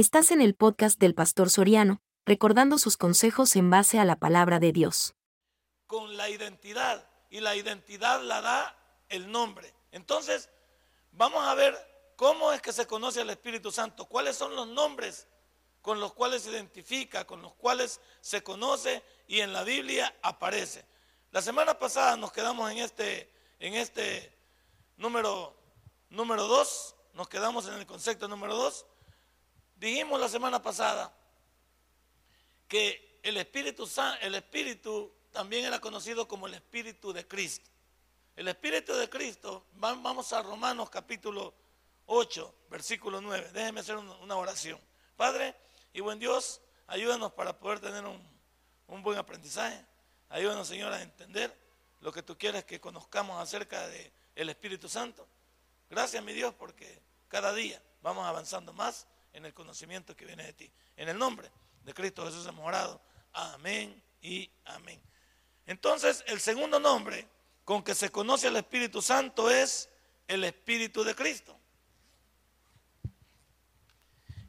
[0.00, 4.58] Estás en el podcast del Pastor Soriano, recordando sus consejos en base a la palabra
[4.58, 5.14] de Dios.
[5.86, 8.78] Con la identidad, y la identidad la da
[9.10, 9.74] el nombre.
[9.92, 10.48] Entonces,
[11.12, 11.76] vamos a ver
[12.16, 15.28] cómo es que se conoce al Espíritu Santo, cuáles son los nombres
[15.82, 20.82] con los cuales se identifica, con los cuales se conoce y en la Biblia aparece.
[21.30, 24.34] La semana pasada nos quedamos en este, en este
[24.96, 25.54] número,
[26.08, 28.86] número 2, nos quedamos en el concepto número 2.
[29.80, 31.10] Dijimos la semana pasada
[32.68, 33.88] que el Espíritu,
[34.20, 37.70] el Espíritu también era conocido como el Espíritu de Cristo.
[38.36, 41.54] El Espíritu de Cristo, vamos a Romanos capítulo
[42.04, 43.52] 8, versículo 9.
[43.54, 44.78] Déjenme hacer una oración.
[45.16, 45.56] Padre
[45.94, 48.22] y buen Dios, ayúdanos para poder tener un,
[48.86, 49.82] un buen aprendizaje.
[50.28, 51.56] Ayúdanos, Señor, a entender
[52.02, 55.26] lo que tú quieres que conozcamos acerca del el Espíritu Santo.
[55.88, 60.52] Gracias, mi Dios, porque cada día vamos avanzando más en el conocimiento que viene de
[60.52, 60.72] ti.
[60.96, 61.50] En el nombre
[61.84, 63.00] de Cristo Jesús hemos orado.
[63.32, 65.00] Amén y amén.
[65.66, 67.28] Entonces, el segundo nombre
[67.64, 69.88] con que se conoce al Espíritu Santo es
[70.26, 71.56] el Espíritu de Cristo.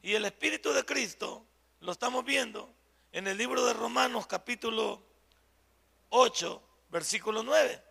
[0.02, 1.46] Y el Espíritu de Cristo
[1.82, 2.74] lo estamos viendo
[3.12, 5.04] en el libro de Romanos capítulo
[6.10, 7.84] 8, versículo 9.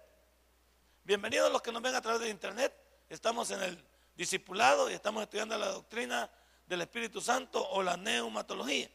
[1.05, 2.74] Bienvenidos los que nos ven a través de internet.
[3.08, 3.84] Estamos en el
[4.16, 6.30] discipulado y estamos estudiando la doctrina
[6.70, 8.88] del Espíritu Santo o la neumatología.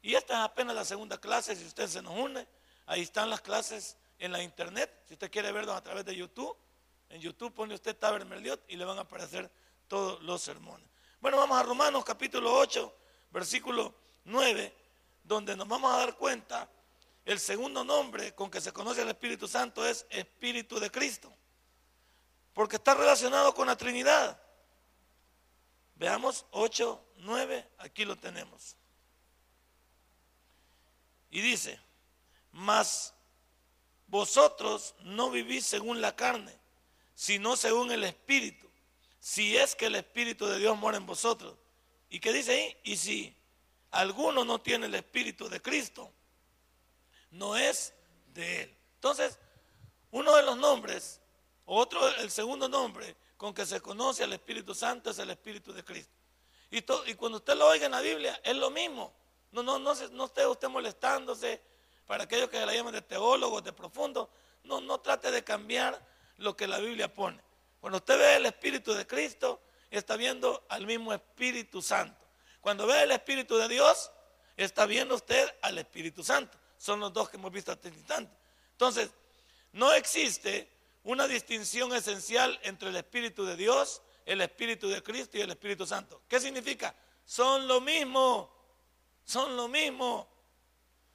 [0.00, 2.48] Y esta es apenas la segunda clase, si usted se nos une,
[2.86, 6.56] ahí están las clases en la internet, si usted quiere verlos a través de YouTube,
[7.10, 9.50] en YouTube pone usted Taber Merliot y le van a aparecer
[9.86, 10.88] todos los sermones.
[11.20, 12.96] Bueno, vamos a Romanos capítulo 8,
[13.32, 14.74] versículo 9,
[15.24, 16.70] donde nos vamos a dar cuenta,
[17.26, 21.30] el segundo nombre con que se conoce al Espíritu Santo es Espíritu de Cristo,
[22.54, 24.40] porque está relacionado con la Trinidad.
[25.96, 28.76] Veamos 8, 9, aquí lo tenemos.
[31.30, 31.80] Y dice,
[32.52, 33.14] mas
[34.06, 36.54] vosotros no vivís según la carne,
[37.14, 38.70] sino según el Espíritu,
[39.20, 41.56] si es que el Espíritu de Dios mora en vosotros.
[42.10, 42.76] ¿Y qué dice ahí?
[42.84, 43.36] Y si
[43.90, 46.12] alguno no tiene el Espíritu de Cristo,
[47.30, 47.94] no es
[48.34, 48.76] de él.
[48.94, 49.38] Entonces,
[50.10, 51.20] uno de los nombres,
[51.64, 55.84] otro, el segundo nombre con que se conoce al Espíritu Santo es el Espíritu de
[55.84, 56.12] Cristo.
[56.70, 59.12] Y, y cuando usted lo oiga en la Biblia, es lo mismo.
[59.52, 61.62] No, no, no, no esté usted molestándose.
[62.06, 64.30] Para aquellos que la llaman de teólogos, de profundo,
[64.64, 66.00] no, no trate de cambiar
[66.38, 67.40] lo que la Biblia pone.
[67.80, 69.60] Cuando usted ve el Espíritu de Cristo,
[69.90, 72.20] está viendo al mismo Espíritu Santo.
[72.60, 74.10] Cuando ve el Espíritu de Dios,
[74.56, 76.58] está viendo usted al Espíritu Santo.
[76.78, 78.32] Son los dos que hemos visto hasta el instante.
[78.72, 79.10] Entonces,
[79.72, 80.70] no existe
[81.06, 85.86] una distinción esencial entre el Espíritu de Dios, el Espíritu de Cristo y el Espíritu
[85.86, 86.22] Santo.
[86.26, 86.96] ¿Qué significa?
[87.24, 88.52] Son lo mismo,
[89.24, 90.28] son lo mismo.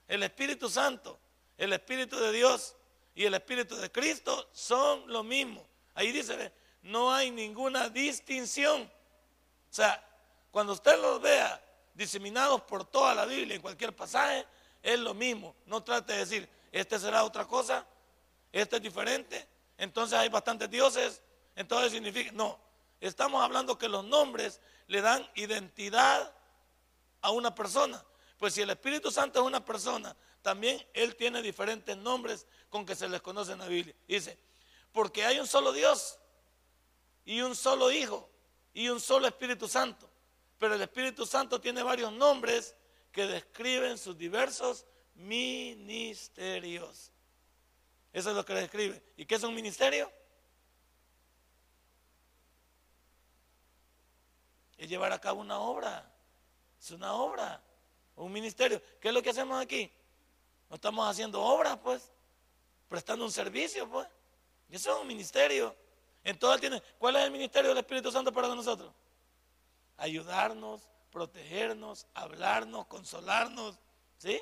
[0.07, 1.19] El Espíritu Santo,
[1.57, 2.73] el Espíritu de Dios
[3.15, 5.67] y el Espíritu de Cristo son lo mismo.
[5.93, 6.53] Ahí dice,
[6.83, 8.83] no hay ninguna distinción.
[8.83, 10.01] O sea,
[10.51, 11.61] cuando usted los vea
[11.93, 14.47] diseminados por toda la Biblia en cualquier pasaje,
[14.81, 15.53] es lo mismo.
[15.65, 17.85] No trate de decir, este será otra cosa,
[18.53, 21.23] este es diferente, entonces hay bastantes dioses,
[21.55, 22.59] entonces significa, no,
[22.99, 26.31] estamos hablando que los nombres le dan identidad
[27.19, 28.05] a una persona.
[28.37, 32.93] Pues si el Espíritu Santo es una persona, también Él tiene diferentes nombres con que
[32.93, 33.95] se les conoce en la Biblia.
[34.07, 34.37] Dice,
[34.91, 36.19] porque hay un solo Dios
[37.25, 38.29] y un solo Hijo
[38.75, 40.07] y un solo Espíritu Santo.
[40.59, 42.75] Pero el Espíritu Santo tiene varios nombres
[43.11, 47.10] que describen sus diversos ministerios.
[48.13, 49.01] Eso es lo que describe.
[49.15, 50.11] ¿Y qué es un ministerio?
[54.77, 56.11] Es llevar a cabo una obra.
[56.79, 57.61] Es una obra.
[58.15, 58.81] Un ministerio.
[58.99, 59.91] ¿Qué es lo que hacemos aquí?
[60.69, 62.11] No estamos haciendo obras, pues.
[62.89, 64.07] Prestando un servicio, pues.
[64.69, 65.75] Eso es un ministerio.
[66.23, 68.93] Entonces tiene, ¿cuál es el ministerio del Espíritu Santo para nosotros?
[69.97, 73.79] Ayudarnos, protegernos, hablarnos, consolarnos.
[74.17, 74.41] ¿Sí?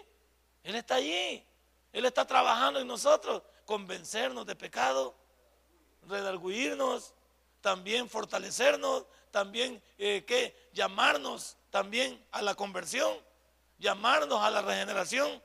[0.64, 1.46] Él está allí.
[1.92, 5.16] Él está trabajando en nosotros convencernos de pecado,
[6.08, 7.14] redarguirnos,
[7.62, 13.16] también fortalecernos, también eh, que llamarnos también a la conversión,
[13.78, 15.40] llamarnos a la regeneración.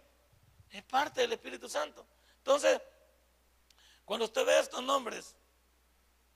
[0.70, 2.06] Es parte del Espíritu Santo.
[2.38, 2.80] Entonces,
[4.06, 5.36] cuando usted ve estos nombres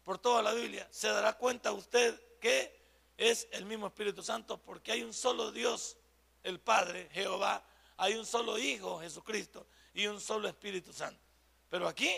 [0.04, 2.78] por toda la Biblia, se dará cuenta usted que
[3.16, 5.96] es el mismo Espíritu Santo porque hay un solo Dios,
[6.42, 7.64] el Padre, Jehová,
[7.96, 11.27] hay un solo Hijo, Jesucristo, y un solo Espíritu Santo.
[11.68, 12.10] Pero aquí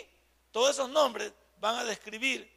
[0.51, 2.49] todos esos nombres van a describir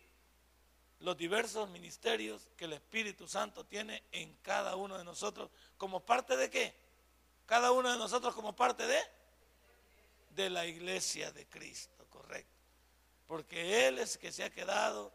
[1.01, 6.37] los diversos ministerios que el Espíritu Santo tiene en cada uno de nosotros, como parte
[6.37, 6.75] de qué?
[7.47, 8.99] Cada uno de nosotros como parte de
[10.35, 12.51] de la iglesia de Cristo, correcto.
[13.27, 15.13] Porque Él es que se ha quedado.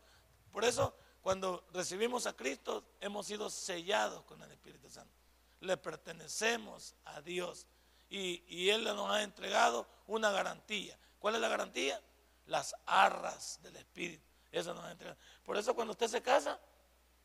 [0.51, 5.13] Por eso, cuando recibimos a Cristo, hemos sido sellados con el Espíritu Santo.
[5.61, 7.67] Le pertenecemos a Dios.
[8.09, 10.97] Y, y Él nos ha entregado una garantía.
[11.19, 12.01] ¿Cuál es la garantía?
[12.47, 14.23] Las arras del Espíritu.
[14.51, 15.19] Eso nos ha entregado.
[15.43, 16.59] Por eso cuando usted se casa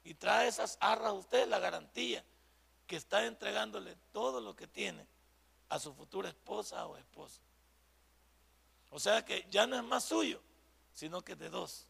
[0.02, 2.22] y trae esas arras a usted, la garantía
[2.86, 5.06] que está entregándole todo lo que tiene
[5.70, 7.40] a su futura esposa o esposo.
[8.90, 10.40] O sea que ya no es más suyo,
[10.92, 11.86] sino que de dos.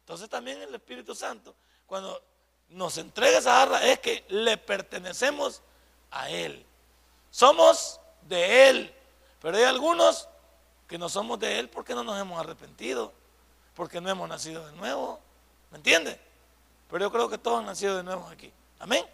[0.00, 1.54] Entonces también el Espíritu Santo,
[1.86, 2.22] cuando
[2.68, 5.62] nos entrega esa arra, es que le pertenecemos
[6.10, 6.64] a Él.
[7.30, 8.94] Somos de Él.
[9.40, 10.28] Pero hay algunos
[10.88, 13.12] que no somos de Él porque no nos hemos arrepentido,
[13.74, 15.20] porque no hemos nacido de nuevo.
[15.70, 16.20] ¿Me entiende?
[16.90, 18.52] Pero yo creo que todos han nacido de nuevo aquí.
[18.78, 19.04] Amén.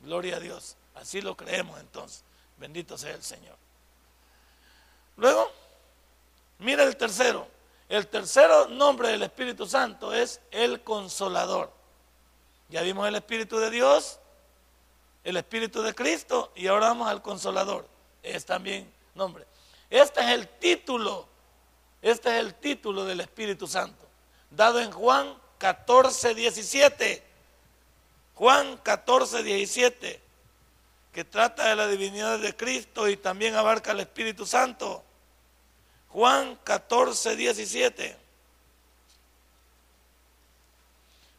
[0.00, 0.76] Gloria a Dios.
[0.94, 2.24] Así lo creemos entonces.
[2.58, 3.56] Bendito sea el Señor.
[5.16, 5.50] Luego,
[6.58, 7.46] mira el tercero.
[7.88, 11.70] El tercero nombre del Espíritu Santo es el consolador.
[12.68, 14.18] Ya vimos el Espíritu de Dios,
[15.24, 17.86] el Espíritu de Cristo y ahora vamos al consolador.
[18.22, 19.46] Es también nombre.
[19.92, 21.28] Este es el título,
[22.00, 24.08] este es el título del Espíritu Santo,
[24.50, 27.22] dado en Juan 14, 17.
[28.34, 30.22] Juan 14, 17,
[31.12, 35.04] que trata de la divinidad de Cristo y también abarca el Espíritu Santo.
[36.08, 38.16] Juan 14, 17.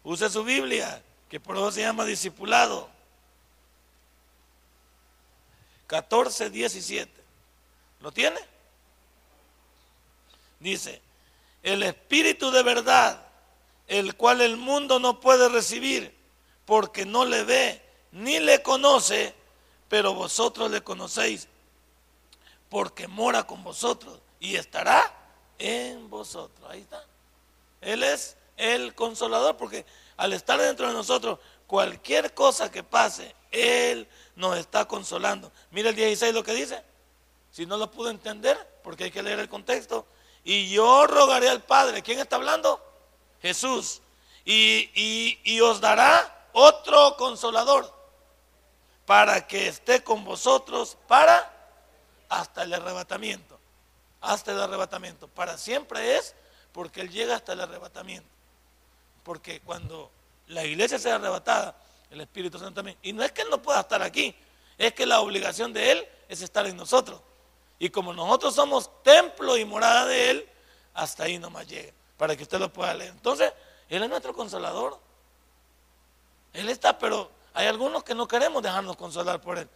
[0.03, 2.87] Use su Biblia, que por eso se llama discipulado.
[5.87, 7.22] 14, 17.
[8.03, 8.39] ¿Lo tiene?
[10.59, 11.01] Dice,
[11.63, 13.25] el Espíritu de verdad,
[13.87, 16.13] el cual el mundo no puede recibir
[16.65, 19.33] porque no le ve ni le conoce,
[19.87, 21.47] pero vosotros le conocéis,
[22.67, 25.01] porque mora con vosotros y estará
[25.57, 26.69] en vosotros.
[26.69, 27.05] Ahí está.
[27.79, 29.85] Él es el consolador, porque
[30.17, 35.53] al estar dentro de nosotros, cualquier cosa que pase, Él nos está consolando.
[35.71, 36.83] Mira el 16 lo que dice.
[37.53, 40.07] Si no lo pudo entender, porque hay que leer el contexto.
[40.43, 42.01] Y yo rogaré al Padre.
[42.01, 42.83] ¿Quién está hablando?
[43.43, 44.01] Jesús.
[44.43, 47.93] Y, y os dará otro consolador
[49.05, 51.53] para que esté con vosotros para
[52.27, 53.59] hasta el arrebatamiento.
[54.19, 55.27] Hasta el arrebatamiento.
[55.27, 56.33] Para siempre es
[56.71, 58.29] porque Él llega hasta el arrebatamiento.
[59.23, 60.09] Porque cuando
[60.47, 61.77] la iglesia sea arrebatada,
[62.09, 62.97] el Espíritu Santo también.
[63.03, 64.35] Y no es que Él no pueda estar aquí,
[64.75, 67.21] es que la obligación de Él es estar en nosotros.
[67.83, 70.49] Y como nosotros somos templo y morada de Él,
[70.93, 73.11] hasta ahí nomás llega, para que usted lo pueda leer.
[73.11, 73.51] Entonces,
[73.89, 74.97] Él es nuestro consolador.
[76.53, 79.67] Él está, pero hay algunos que no queremos dejarnos consolar por Él.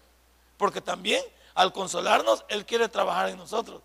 [0.56, 1.22] Porque también
[1.54, 3.82] al consolarnos, Él quiere trabajar en nosotros,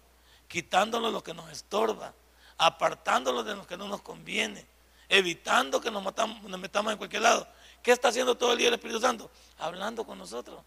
[0.47, 2.15] quitándonos lo que nos estorba,
[2.59, 4.65] apartándonos de lo que no nos conviene,
[5.09, 7.49] evitando que nos, nos metamos en cualquier lado.
[7.83, 9.29] ¿Qué está haciendo todo el día el Espíritu Santo?
[9.59, 10.61] Hablando con nosotros.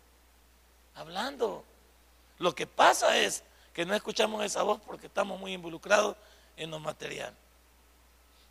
[0.96, 1.64] Hablando.
[2.40, 3.44] Lo que pasa es
[3.74, 6.16] que no escuchamos esa voz porque estamos muy involucrados
[6.58, 7.34] en lo material.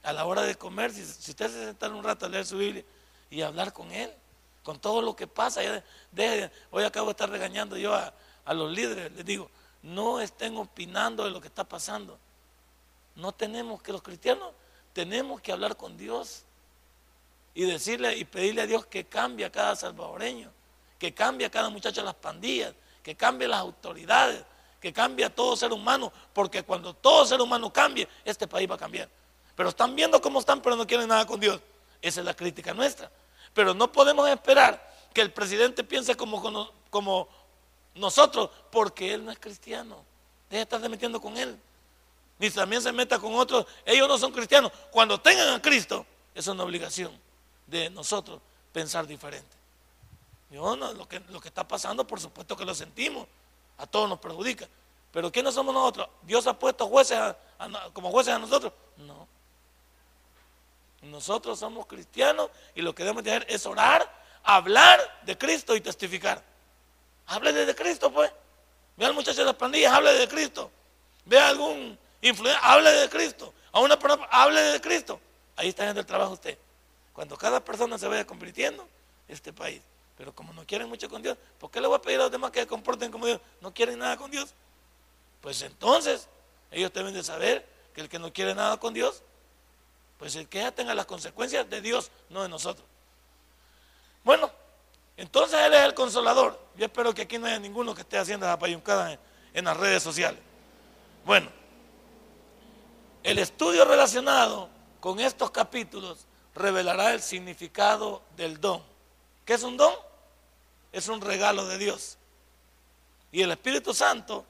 [0.03, 2.59] A la hora de comer, si, si usted se sienta un rato a leer su
[2.59, 2.85] Biblia,
[3.31, 4.13] y hablar con Él,
[4.63, 5.61] con todo lo que pasa.
[6.71, 8.13] hoy acabo de estar regañando yo a,
[8.55, 9.51] los líderes, les digo,
[9.83, 12.19] no estén opinando de lo que está pasando.
[13.17, 14.53] No tenemos que los cristianos
[14.93, 16.45] tenemos que hablar con Dios
[17.55, 20.51] y decirle y pedirle a Dios que cambie a cada salvadoreño,
[20.99, 22.75] que cambie a cada muchacho de las pandillas,
[23.05, 24.43] que cambie las autoridades,
[24.81, 28.77] que cambie a todo ser humano, porque cuando todo ser humano cambie, este país va
[28.77, 29.09] a cambiar.
[29.55, 31.61] Pero están viendo cómo están, pero no quieren nada con Dios.
[32.01, 33.11] Esa es la crítica nuestra.
[33.53, 37.29] Pero no podemos esperar que el presidente piense como, como
[37.95, 40.03] nosotros, porque él no es cristiano.
[40.49, 41.59] Deja de estarse metiendo con él.
[42.39, 43.67] Ni también se meta con otros.
[43.85, 44.73] Ellos no son cristianos.
[44.91, 47.13] Cuando tengan a Cristo, es una obligación
[47.67, 48.41] de nosotros
[48.73, 49.64] pensar diferente.
[50.55, 53.27] Yo no, lo, que, está pasando, por supuesto que lo sentimos.
[53.77, 54.69] A todos nos perjudica.
[55.11, 56.09] Pero ¿quiénes somos nosotros?
[56.23, 57.19] ¿Dios ha puesto jueces
[57.93, 58.73] como jueces a nosotros?
[58.97, 59.27] No.
[61.03, 64.09] Nosotros somos cristianos y lo que debemos hacer es orar,
[64.45, 66.41] hablar de Cristo y testificar.
[67.27, 68.31] Hable de Cristo, pues.
[68.97, 70.71] Ve al muchacho de las pandillas, hable de Cristo.
[71.25, 73.53] Ve a algún influencer, hable de Cristo.
[73.73, 75.21] A una persona, hable de Cristo.
[75.57, 76.57] Ahí está haciendo el trabajo usted.
[77.13, 78.87] Cuando cada persona se vaya convirtiendo,
[79.27, 79.83] este país.
[80.17, 82.33] Pero como no quieren mucho con Dios, ¿por qué le voy a pedir a los
[82.33, 83.41] demás que se comporten como Dios?
[83.61, 84.55] No quieren nada con Dios.
[85.41, 86.29] Pues entonces,
[86.71, 89.23] ellos deben de saber que el que no quiere nada con Dios
[90.19, 92.87] Pues el que ya tenga las consecuencias de Dios, no de nosotros.
[94.23, 94.51] Bueno,
[95.17, 96.59] entonces Él es el consolador.
[96.77, 99.19] Yo espero que aquí no haya ninguno que esté haciendo la payuncada en,
[99.53, 100.41] en las redes sociales.
[101.25, 101.51] Bueno,
[103.23, 104.69] el estudio relacionado
[105.01, 108.83] con estos capítulos revelará el significado del don.
[109.45, 109.93] ¿Qué es un don?
[110.95, 112.17] Es un regalo de Dios.
[113.33, 114.47] Y el Espíritu Santo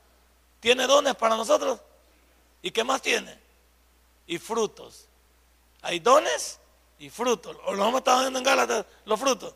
[0.61, 1.81] tiene dones para nosotros.
[2.61, 3.35] ¿Y qué más tiene?
[4.27, 5.07] Y frutos.
[5.81, 6.61] Hay dones
[6.99, 7.57] y frutos.
[7.65, 9.55] Lo hemos estado viendo en Gálatas, los frutos.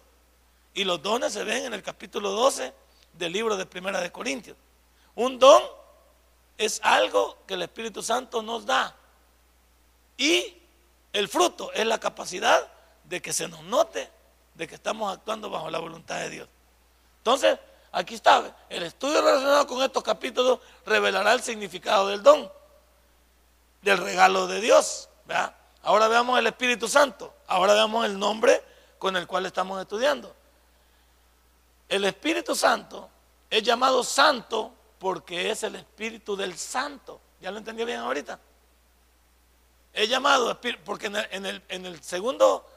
[0.73, 2.73] Y los dones se ven en el capítulo 12
[3.13, 4.57] del libro de Primera de Corintios.
[5.15, 5.63] Un don
[6.57, 8.97] es algo que el Espíritu Santo nos da.
[10.17, 10.57] Y
[11.13, 12.67] el fruto es la capacidad
[13.05, 14.11] de que se nos note
[14.55, 16.49] de que estamos actuando bajo la voluntad de Dios.
[17.19, 17.59] Entonces,
[17.93, 22.51] aquí está, el estudio relacionado con estos capítulos revelará el significado del don,
[23.83, 25.09] del regalo de Dios.
[25.83, 28.63] Ahora veamos el Espíritu Santo, ahora veamos el nombre
[28.99, 30.35] con el cual estamos estudiando.
[31.89, 33.09] El Espíritu Santo
[33.49, 37.21] es llamado santo porque es el Espíritu del Santo.
[37.41, 38.39] ¿Ya lo entendió bien ahorita?
[39.93, 42.69] Es llamado porque en el, segundo,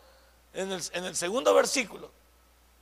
[0.53, 2.11] en el, segundo versículo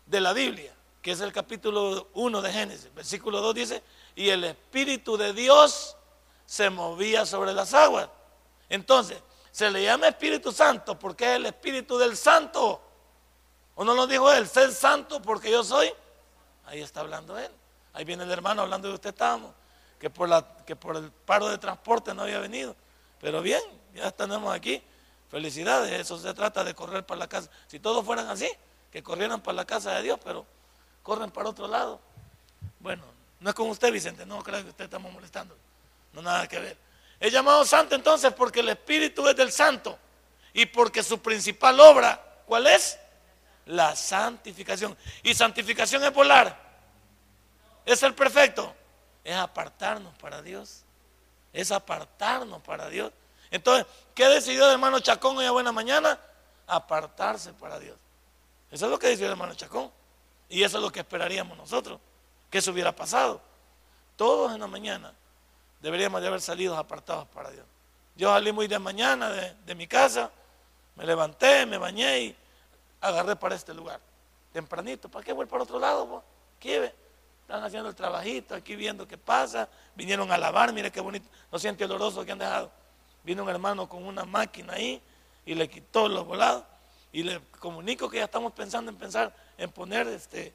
[0.05, 3.83] de la Biblia, que es el capítulo 1 de Génesis, versículo 2 dice,
[4.15, 5.95] y el Espíritu de Dios
[6.45, 8.09] se movía sobre las aguas.
[8.67, 9.17] Entonces,
[9.51, 12.81] se le llama Espíritu Santo porque es el Espíritu del Santo.
[13.75, 14.45] ¿O no lo dijo él?
[14.47, 15.93] Ser santo porque yo soy.
[16.65, 17.49] Ahí está hablando él.
[17.93, 19.53] Ahí viene el hermano hablando de usted estábamos,
[19.97, 22.75] que por, la, que por el paro de transporte no había venido.
[23.21, 23.61] Pero bien,
[23.95, 24.83] ya tenemos aquí.
[25.29, 27.49] Felicidades, eso se trata de correr para la casa.
[27.67, 28.49] Si todos fueran así,
[28.91, 30.45] que corrieran para la casa de Dios, pero
[31.03, 31.99] corren para otro lado.
[32.79, 33.03] Bueno,
[33.39, 35.55] no es con usted, Vicente, no creo que usted estamos molestando.
[36.13, 36.77] No nada que ver.
[37.19, 39.97] Es llamado santo entonces porque el Espíritu es del santo
[40.53, 42.97] y porque su principal obra, ¿cuál es?
[43.65, 44.97] La santificación.
[45.23, 46.57] Y santificación es volar.
[47.85, 48.73] Es el perfecto.
[49.23, 50.83] Es apartarnos para Dios.
[51.53, 53.11] Es apartarnos para Dios.
[53.51, 56.19] Entonces, ¿qué decidió el hermano Chacón hoy a buena mañana?
[56.67, 57.97] Apartarse para Dios.
[58.71, 59.91] Eso es lo que decidió el hermano Chacón.
[60.49, 61.99] Y eso es lo que esperaríamos nosotros,
[62.49, 63.39] que eso hubiera pasado.
[64.15, 65.13] Todos en la mañana
[65.79, 67.65] deberíamos de haber salido apartados para Dios.
[68.15, 70.29] Yo salí muy de mañana de, mi casa,
[70.95, 72.35] me levanté, me bañé y
[72.99, 74.01] agarré para este lugar.
[74.51, 76.21] Tempranito, ¿para qué voy para otro lado?
[76.57, 79.69] Aquí están haciendo el trabajito, aquí viendo qué pasa.
[79.95, 82.71] Vinieron a lavar, mire qué bonito, no siente oloroso que han dejado.
[83.23, 85.01] Vino un hermano con una máquina ahí
[85.45, 86.63] y le quitó los volados.
[87.13, 90.53] Y le comunico que ya estamos pensando en pensar en poner este,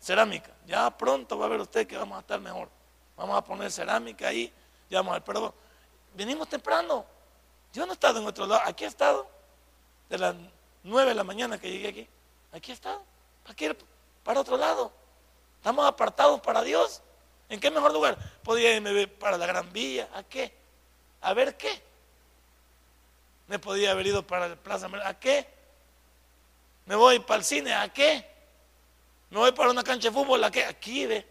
[0.00, 0.50] cerámica.
[0.66, 2.68] Ya pronto va a ver usted que vamos a estar mejor.
[3.16, 4.52] Vamos a poner cerámica ahí.
[4.90, 5.54] Ya vamos a ver, pero
[6.14, 7.04] venimos temprano.
[7.72, 8.62] Yo no he estado en otro lado.
[8.64, 9.28] Aquí he estado.
[10.08, 10.34] De las
[10.82, 12.08] nueve de la mañana que llegué aquí.
[12.52, 13.02] Aquí he estado.
[13.42, 13.78] ¿Para qué ir
[14.24, 14.90] para otro lado?
[15.58, 17.02] Estamos apartados para Dios.
[17.48, 18.16] ¿En qué mejor lugar?
[18.42, 20.08] Podría irme para la Gran Villa.
[20.14, 20.52] ¿A qué?
[21.20, 21.82] ¿A ver qué?
[23.48, 25.46] Me podía haber ido para el Plaza ¿A qué?
[26.86, 27.74] Me voy para el cine.
[27.74, 28.35] ¿A qué?
[29.30, 30.42] Me voy para una cancha de fútbol.
[30.44, 30.64] ¿A qué?
[30.64, 31.26] Aquí ve.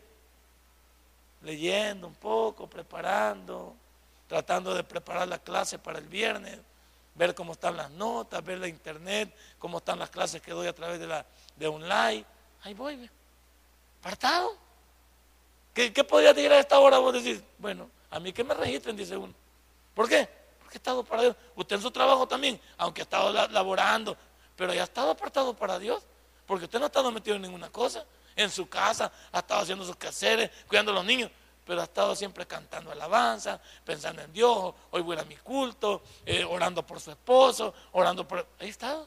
[1.42, 3.76] Leyendo un poco, preparando,
[4.28, 6.60] tratando de preparar la clase para el viernes,
[7.14, 10.74] ver cómo están las notas, ver la internet, cómo están las clases que doy a
[10.74, 11.26] través de la
[11.56, 12.26] de online.
[12.64, 13.10] Ahí voy, ve.
[14.02, 14.56] Apartado.
[15.74, 17.42] ¿Qué, ¿Qué podría decir a esta hora vos decís?
[17.58, 19.34] Bueno, a mí que me registren, dice uno.
[19.94, 20.28] ¿Por qué?
[20.60, 21.36] Porque he estado para Dios.
[21.56, 24.18] Usted en su trabajo también, aunque ha estado laborando,
[24.56, 26.04] pero ya ha estado apartado para Dios.
[26.46, 28.06] Porque usted no ha estado metido en ninguna cosa.
[28.36, 31.32] En su casa ha estado haciendo sus quehaceres, cuidando a los niños,
[31.66, 34.74] pero ha estado siempre cantando alabanza, pensando en Dios.
[34.92, 38.46] Hoy voy a mi culto, eh, orando por su esposo, orando por.
[38.60, 39.04] Ahí está.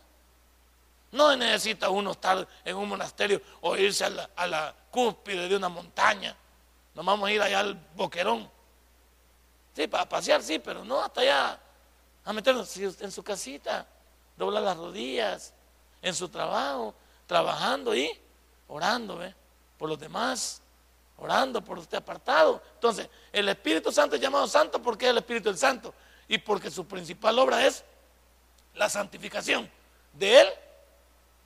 [1.13, 5.57] No necesita uno estar en un monasterio o irse a la, a la cúspide de
[5.57, 6.37] una montaña.
[6.95, 8.51] Nos vamos a ir allá al boquerón.
[9.75, 11.61] Sí, para pasear, sí, pero no hasta allá.
[12.25, 13.87] A meternos en su casita,
[14.37, 15.55] dobla las rodillas,
[16.03, 16.95] en su trabajo,
[17.29, 18.11] trabajando y
[18.67, 19.33] orando, ¿ve?
[19.77, 20.61] Por los demás,
[21.19, 22.61] orando por usted apartado.
[22.75, 25.95] Entonces, el Espíritu Santo es llamado santo porque es el Espíritu del Santo
[26.27, 27.85] y porque su principal obra es
[28.75, 29.71] la santificación.
[30.15, 30.49] De Él,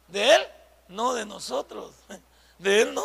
[0.08, 0.46] de Él,
[0.88, 1.92] no de nosotros.
[2.58, 3.02] De Él no.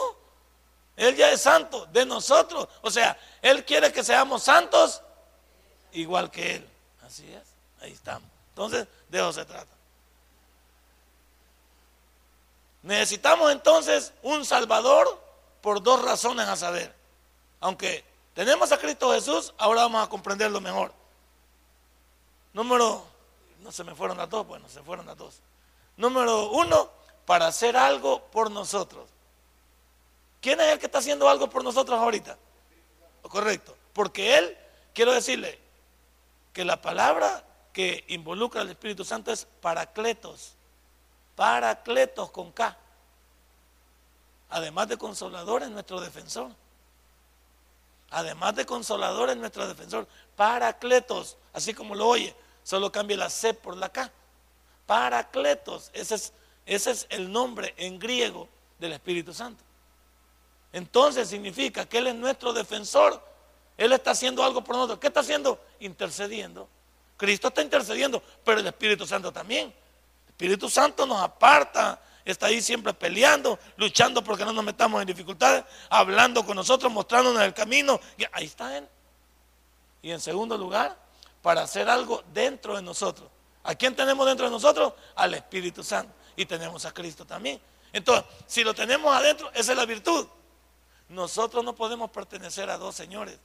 [0.96, 2.68] Él ya es santo, de nosotros.
[2.82, 5.02] O sea, Él quiere que seamos santos
[5.94, 6.70] igual que Él.
[7.04, 7.44] Así es,
[7.82, 8.30] ahí estamos.
[8.50, 9.77] Entonces, de eso se trata.
[12.88, 15.22] Necesitamos entonces un Salvador
[15.60, 16.96] por dos razones a saber.
[17.60, 20.94] Aunque tenemos a Cristo Jesús, ahora vamos a comprenderlo mejor.
[22.54, 23.04] Número,
[23.60, 25.42] no se me fueron las dos, bueno, se fueron las dos.
[25.98, 26.90] Número uno,
[27.26, 29.10] para hacer algo por nosotros.
[30.40, 32.38] ¿Quién es el que está haciendo algo por nosotros ahorita?
[33.24, 33.76] Correcto.
[33.92, 34.58] Porque Él,
[34.94, 35.60] quiero decirle,
[36.54, 40.57] que la palabra que involucra al Espíritu Santo es paracletos.
[41.38, 42.76] Paracletos con K.
[44.50, 46.50] Además de consolador es nuestro defensor.
[48.10, 50.08] Además de consolador es nuestro defensor.
[50.36, 54.12] Paracletos, así como lo oye, solo cambia la C por la K.
[54.88, 56.34] Paracletos, ese es,
[56.66, 59.64] ese es el nombre en griego del Espíritu Santo.
[60.74, 63.24] Entonces significa que Él es nuestro defensor.
[63.78, 64.98] Él está haciendo algo por nosotros.
[64.98, 65.64] ¿Qué está haciendo?
[65.82, 66.68] Intercediendo.
[67.16, 69.72] Cristo está intercediendo, pero el Espíritu Santo también.
[70.38, 75.66] Espíritu Santo nos aparta, está ahí siempre peleando, luchando porque no nos metamos en dificultades,
[75.90, 78.00] hablando con nosotros, mostrándonos el camino.
[78.32, 78.88] Ahí está Él.
[80.04, 80.96] Y en segundo lugar,
[81.42, 83.28] para hacer algo dentro de nosotros.
[83.64, 84.94] ¿A quién tenemos dentro de nosotros?
[85.16, 86.14] Al Espíritu Santo.
[86.36, 87.60] Y tenemos a Cristo también.
[87.92, 90.28] Entonces, si lo tenemos adentro, esa es la virtud.
[91.10, 93.40] Nosotros no podemos pertenecer a dos señores.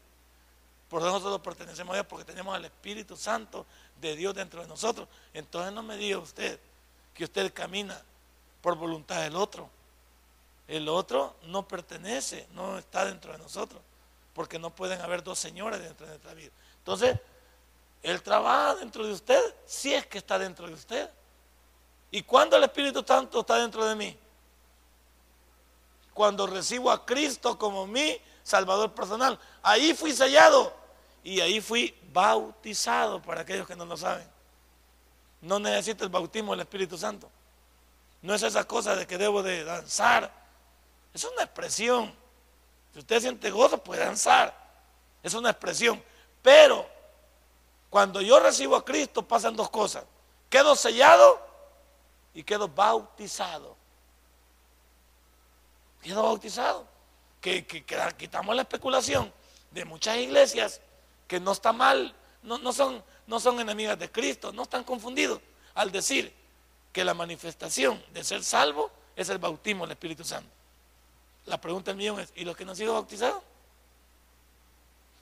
[0.91, 3.65] Por eso nosotros pertenecemos a Dios porque tenemos al Espíritu Santo
[3.99, 5.09] de Dios dentro de nosotros.
[5.33, 6.61] Entonces no me diga usted
[7.15, 8.01] que usted camina
[8.61, 9.69] por voluntad del otro.
[10.69, 13.81] El otro no pertenece, no está dentro de nosotros,
[14.35, 16.53] porque no pueden haber dos señores dentro de nuestra vida.
[16.79, 17.19] Entonces,
[18.03, 21.11] Él trabaja dentro de usted si es que está dentro de usted.
[22.11, 24.19] ¿Y cuando el Espíritu Santo está dentro de mí?
[26.13, 29.39] cuando recibo a Cristo como mi Salvador personal.
[29.63, 30.75] Ahí fui sellado
[31.23, 34.27] y ahí fui bautizado para aquellos que no lo saben.
[35.43, 37.29] No necesito el bautismo del Espíritu Santo.
[38.23, 40.33] No es esa cosa de que debo de danzar.
[41.13, 42.15] Es una expresión.
[42.93, 44.57] Si usted siente gozo, puede danzar.
[45.23, 46.03] Es una expresión.
[46.41, 46.87] Pero
[47.91, 50.05] cuando yo recibo a Cristo pasan dos cosas.
[50.49, 51.41] Quedo sellado
[52.35, 53.83] y quedo bautizado
[56.03, 56.87] quedó bautizado.
[57.41, 57.65] Que,
[58.17, 59.33] quitamos la especulación
[59.71, 60.81] de muchas iglesias
[61.27, 65.41] que no está mal, no, no, son, no son enemigas de Cristo, no están confundidos
[65.75, 66.33] al decir
[66.93, 70.51] que la manifestación de ser salvo es el bautismo del Espíritu Santo.
[71.47, 73.43] La pregunta del millón es, ¿y los que no han sido bautizados?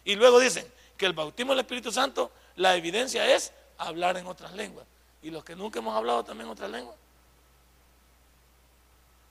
[0.04, 4.52] Y luego dicen que el bautismo del Espíritu Santo, la evidencia es hablar en otras
[4.52, 4.86] lenguas.
[5.22, 6.96] ¿Y los que nunca hemos hablado también en otras lenguas?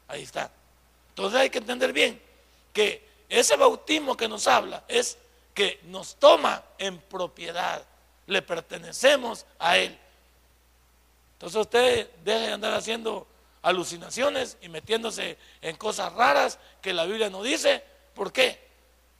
[0.08, 0.52] Ahí está.
[1.10, 2.21] Entonces hay que entender bien
[2.73, 5.17] que ese bautismo que nos habla es
[5.60, 7.86] que nos toma en propiedad,
[8.28, 10.00] le pertenecemos a Él.
[11.34, 13.28] Entonces usted deje de andar haciendo
[13.62, 17.84] alucinaciones y metiéndose en cosas raras que la Biblia no dice.
[18.15, 18.58] ¿Por qué?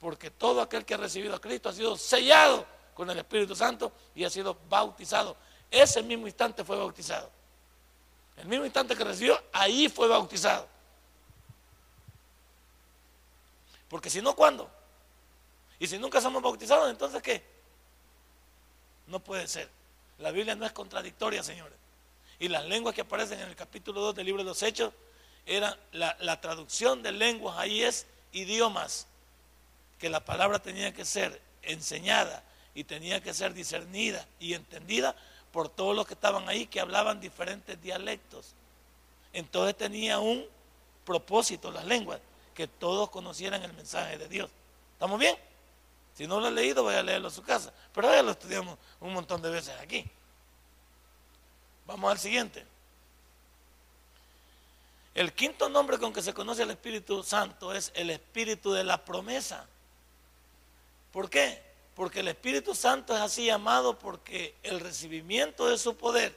[0.00, 3.92] Porque todo aquel que ha recibido a Cristo ha sido sellado con el Espíritu Santo
[4.14, 5.36] y ha sido bautizado.
[5.70, 7.30] Ese mismo instante fue bautizado.
[8.38, 10.66] El mismo instante que recibió, ahí fue bautizado.
[13.90, 14.79] Porque si no, ¿cuándo?
[15.80, 17.42] Y si nunca somos bautizados, entonces ¿qué?
[19.06, 19.68] No puede ser.
[20.18, 21.74] La Biblia no es contradictoria, señores.
[22.38, 24.92] Y las lenguas que aparecen en el capítulo 2 del libro de los Hechos,
[25.46, 29.06] era la, la traducción de lenguas ahí es idiomas,
[29.98, 32.42] que la palabra tenía que ser enseñada
[32.74, 35.16] y tenía que ser discernida y entendida
[35.50, 38.54] por todos los que estaban ahí que hablaban diferentes dialectos.
[39.32, 40.46] Entonces tenía un
[41.04, 42.20] propósito las lenguas
[42.54, 44.50] que todos conocieran el mensaje de Dios.
[44.92, 45.36] ¿Estamos bien?
[46.20, 47.72] Si no lo ha leído, vaya a leerlo en su casa.
[47.94, 50.04] Pero ya lo estudiamos un montón de veces aquí.
[51.86, 52.66] Vamos al siguiente.
[55.14, 59.02] El quinto nombre con que se conoce al Espíritu Santo es el Espíritu de la
[59.02, 59.66] promesa.
[61.10, 61.62] ¿Por qué?
[61.94, 66.36] Porque el Espíritu Santo es así llamado porque el recibimiento de su poder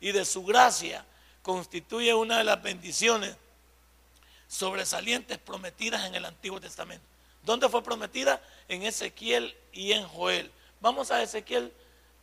[0.00, 1.06] y de su gracia
[1.42, 3.36] constituye una de las bendiciones
[4.48, 7.11] sobresalientes prometidas en el Antiguo Testamento.
[7.42, 8.42] ¿Dónde fue prometida?
[8.68, 10.50] En Ezequiel y en Joel.
[10.80, 11.72] Vamos a Ezequiel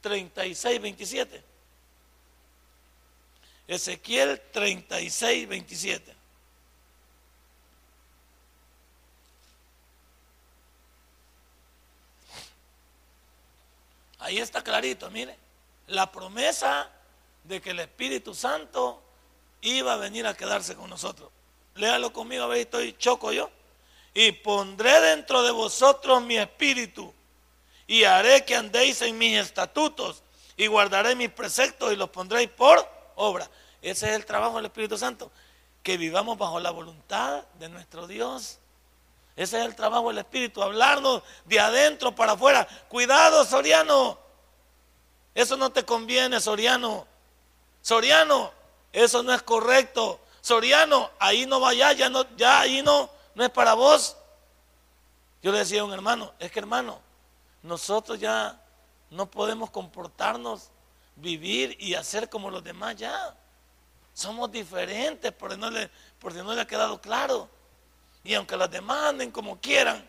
[0.01, 1.43] 36, 27.
[3.67, 6.15] Ezequiel 36, 27.
[14.19, 15.38] Ahí está clarito, mire.
[15.88, 16.89] La promesa
[17.43, 19.01] de que el Espíritu Santo
[19.62, 21.29] iba a venir a quedarse con nosotros.
[21.75, 23.49] Léalo conmigo, a ver, estoy choco yo.
[24.13, 27.13] Y pondré dentro de vosotros mi espíritu
[27.89, 30.22] y haré que andéis en mis estatutos
[30.56, 33.50] y guardaré mis preceptos y los pondréis por obra.
[33.82, 35.32] Ese es el trabajo del Espíritu Santo,
[35.82, 38.60] que vivamos bajo la voluntad de nuestro Dios.
[39.36, 42.67] Ese es el trabajo del Espíritu, hablarnos de adentro para afuera.
[42.89, 44.19] Cuidado, Soriano.
[45.34, 47.08] eso no te conviene, Soriano.
[47.82, 48.52] Soriano,
[48.91, 50.19] eso no es correcto.
[50.41, 54.17] Soriano, ahí no vaya, ya no, ya ahí no, no es para vos.
[55.41, 56.99] Yo le decía a un hermano, es que hermano,
[57.63, 58.62] nosotros ya
[59.12, 60.71] no podemos comportarnos,
[61.15, 63.34] vivir y hacer como los demás ya.
[64.13, 65.89] Somos diferentes, porque no le,
[66.43, 67.47] no le ha quedado claro.
[68.25, 70.06] Y aunque los demás anden como quieran,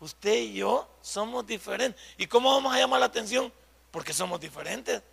[0.00, 2.02] usted y yo somos diferentes.
[2.18, 3.52] ¿Y cómo vamos a llamar la atención?
[3.92, 5.04] Porque somos diferentes.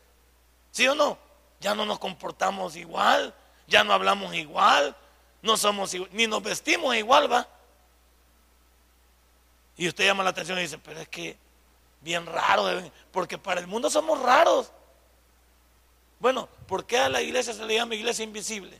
[0.72, 1.20] ¿Sí o no?
[1.60, 3.32] Ya no nos comportamos igual,
[3.68, 4.98] ya no hablamos igual,
[5.43, 7.47] no somos igual, ni nos vestimos igual, va.
[9.77, 11.38] Y usted llama la atención y dice, pero es que
[12.01, 14.71] bien raro, porque para el mundo somos raros.
[16.19, 18.79] Bueno, ¿por qué a la iglesia se le llama iglesia invisible?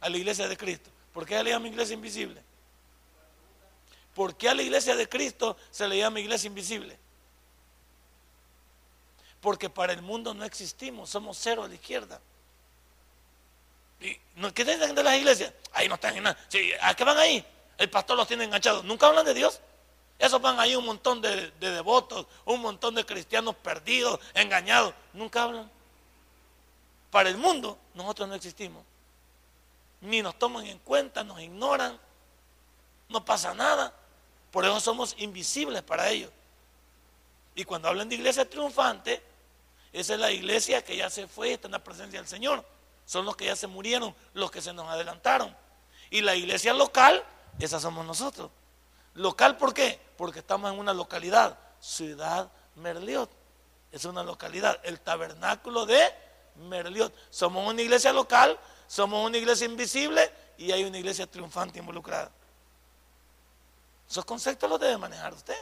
[0.00, 0.88] A la iglesia de Cristo.
[1.12, 2.40] ¿Por qué se le llama iglesia invisible?
[4.14, 6.96] ¿Por qué a la iglesia de Cristo se le llama iglesia invisible?
[9.40, 12.20] Porque para el mundo no existimos, somos cero a la izquierda.
[14.00, 14.18] ¿Y
[14.52, 15.52] ¿Qué dicen de las iglesias?
[15.72, 16.38] Ahí no están en nada.
[16.82, 17.44] ¿A qué van ahí?
[17.76, 18.84] El pastor los tiene enganchados.
[18.84, 19.60] ¿Nunca hablan de Dios?
[20.18, 24.94] Esos van ahí un montón de, devotos, un montón de cristianos perdidos, engañados.
[25.12, 25.70] Nunca hablan.
[27.10, 28.84] Para el mundo, nosotros no existimos.
[30.02, 31.98] Ni nos toman en cuenta, nos ignoran.
[33.08, 33.94] No pasa nada.
[34.50, 36.30] Por eso somos invisibles para ellos.
[37.54, 39.22] Y cuando hablan de iglesia triunfante,
[39.92, 42.64] esa es la iglesia que ya se fue, está en la presencia del Señor.
[43.10, 45.52] Son los que ya se murieron, los que se nos adelantaron.
[46.10, 47.24] Y la iglesia local,
[47.58, 48.52] esa somos nosotros.
[49.14, 49.98] ¿Local por qué?
[50.16, 53.28] Porque estamos en una localidad, Ciudad Merliot.
[53.90, 56.00] Es una localidad, el tabernáculo de
[56.54, 57.12] Merliot.
[57.30, 62.30] Somos una iglesia local, somos una iglesia invisible y hay una iglesia triunfante involucrada.
[64.08, 65.58] Esos conceptos los debe manejar usted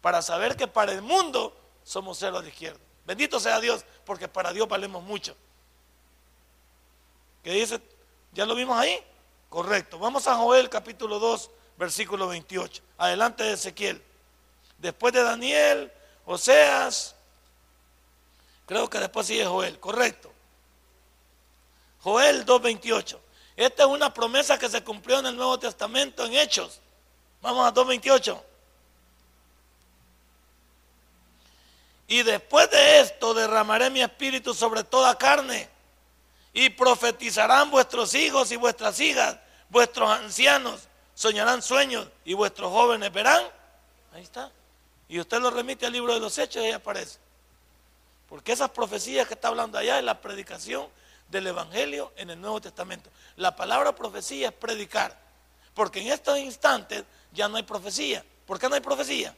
[0.00, 2.80] para saber que para el mundo somos cero la izquierda.
[3.04, 5.36] Bendito sea Dios, porque para Dios valemos mucho.
[7.44, 7.78] ¿Qué dice?
[8.32, 8.98] ¿Ya lo vimos ahí?
[9.50, 9.98] Correcto.
[9.98, 12.82] Vamos a Joel capítulo 2, versículo 28.
[12.96, 14.02] Adelante de Ezequiel.
[14.78, 15.92] Después de Daniel,
[16.24, 17.14] Oseas,
[18.64, 20.32] creo que después sigue Joel, correcto.
[22.02, 23.18] Joel 2.28.
[23.56, 26.80] Esta es una promesa que se cumplió en el Nuevo Testamento en Hechos.
[27.42, 28.40] Vamos a 2.28.
[32.08, 35.73] Y después de esto derramaré mi espíritu sobre toda carne
[36.54, 39.36] y profetizarán vuestros hijos y vuestras hijas,
[39.68, 43.42] vuestros ancianos soñarán sueños y vuestros jóvenes verán.
[44.12, 44.50] Ahí está.
[45.08, 47.18] Y usted lo remite al libro de los hechos y ahí aparece.
[48.28, 50.86] Porque esas profecías que está hablando allá es la predicación
[51.28, 53.10] del Evangelio en el Nuevo Testamento.
[53.36, 55.18] La palabra profecía es predicar.
[55.74, 58.24] Porque en estos instantes ya no hay profecía.
[58.46, 59.34] ¿Por qué no hay profecía?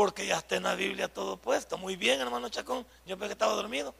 [0.00, 1.76] Porque ya está en la Biblia todo puesto.
[1.76, 2.86] Muy bien, hermano Chacón.
[3.04, 3.94] Yo pensé que estaba dormido.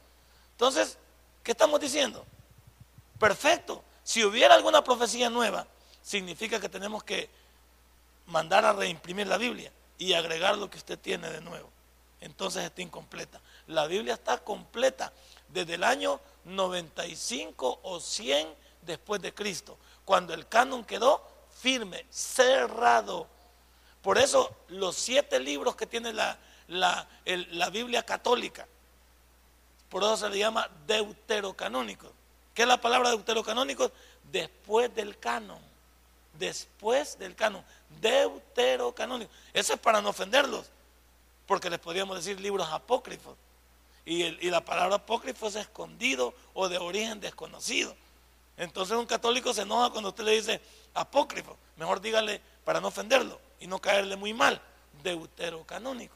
[0.52, 0.96] Entonces,
[1.42, 2.24] ¿qué estamos diciendo?
[3.18, 3.84] Perfecto.
[4.02, 5.66] Si hubiera alguna profecía nueva,
[6.00, 7.28] significa que tenemos que
[8.24, 11.68] mandar a reimprimir la Biblia y agregar lo que usted tiene de nuevo.
[12.22, 13.38] Entonces está incompleta.
[13.66, 15.12] La Biblia está completa
[15.48, 18.48] desde el año 95 o 100
[18.86, 21.22] después de Cristo, cuando el canon quedó
[21.60, 23.28] firme, cerrado.
[24.02, 28.66] Por eso los siete libros que tiene la, la, Biblia católica,
[29.88, 32.10] por eso se le llama deuterocanónico.
[32.54, 33.92] ¿Qué es la palabra deuterocanónico?
[34.30, 35.60] Después del canon.
[36.38, 37.64] Después del canon.
[38.00, 39.30] Deuterocanónico.
[39.52, 40.66] Eso es para no ofenderlos.
[41.46, 43.36] Porque les podríamos decir libros apócrifos.
[44.06, 47.94] Y, y la palabra apócrifo es escondido o de origen desconocido.
[48.56, 50.60] Entonces un católico se enoja cuando usted le dice
[50.94, 51.56] apócrifo.
[51.76, 54.60] Mejor dígale para no ofenderlo y no caerle muy mal.
[55.02, 56.14] Deuterocanónico.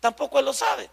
[0.00, 0.90] Tampoco él lo sabe.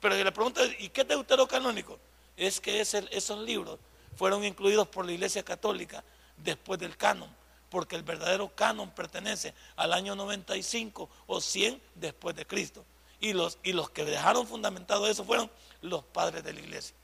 [0.00, 1.98] Pero si le pregunta, ¿y qué es deuterocanónico?
[2.36, 3.78] Es que esos libros
[4.16, 6.04] fueron incluidos por la Iglesia Católica
[6.36, 7.28] después del canon,
[7.70, 12.84] porque el verdadero canon pertenece al año 95 o 100 después de Cristo.
[13.20, 15.50] Y los, y los que dejaron fundamentado eso fueron
[15.82, 16.94] los padres de la iglesia.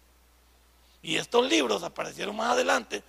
[1.02, 3.02] Y estos libros aparecieron más adelante,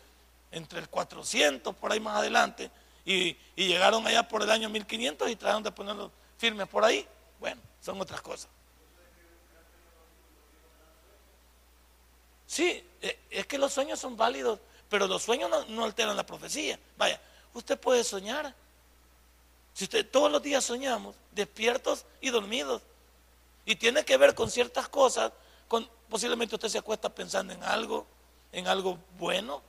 [0.51, 2.69] entre el 400 por ahí más adelante,
[3.05, 7.07] y, llegaron allá por el año 1500 y trataron de ponerlos firmes por ahí.
[7.39, 8.49] Bueno, son otras cosas.
[12.47, 16.79] Sí, eh, es que los sueños son válidos, pero los sueños no, alteran la profecía.
[16.97, 17.21] Vaya,
[17.53, 18.53] usted puede soñar.
[19.73, 22.81] Si usted todos los días soñamos, despiertos y dormidos,
[23.65, 25.31] y tiene que ver con ciertas cosas,
[25.67, 28.05] con, posiblemente usted se acuesta pensando en algo,
[28.51, 29.61] en algo bueno,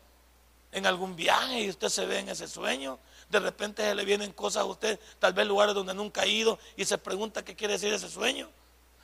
[0.70, 2.98] en algún viaje y usted se ve en ese sueño.
[3.28, 6.58] De repente se le vienen cosas a usted, tal vez lugares donde nunca ha ido
[6.76, 8.48] y se pregunta qué quiere decir ese sueño.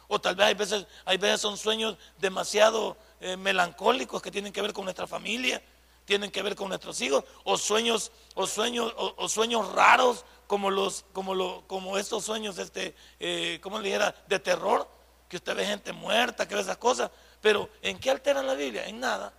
[0.08, 4.62] O tal vez hay veces, hay veces son sueños demasiado eh, melancólicos que tienen que
[4.62, 5.62] ver con nuestra familia,
[6.04, 11.04] tienen que ver con nuestros hijos, o sueños, o sueños, o, sueños raros como los,
[11.12, 14.14] como lo, como estos sueños, este, eh, ¿cómo le dijera?
[14.28, 14.88] De terror,
[15.28, 17.10] que usted ve gente muerta, que ve esas cosas.
[17.40, 18.86] Pero ¿en qué alteran la Biblia?
[18.86, 19.32] En nada.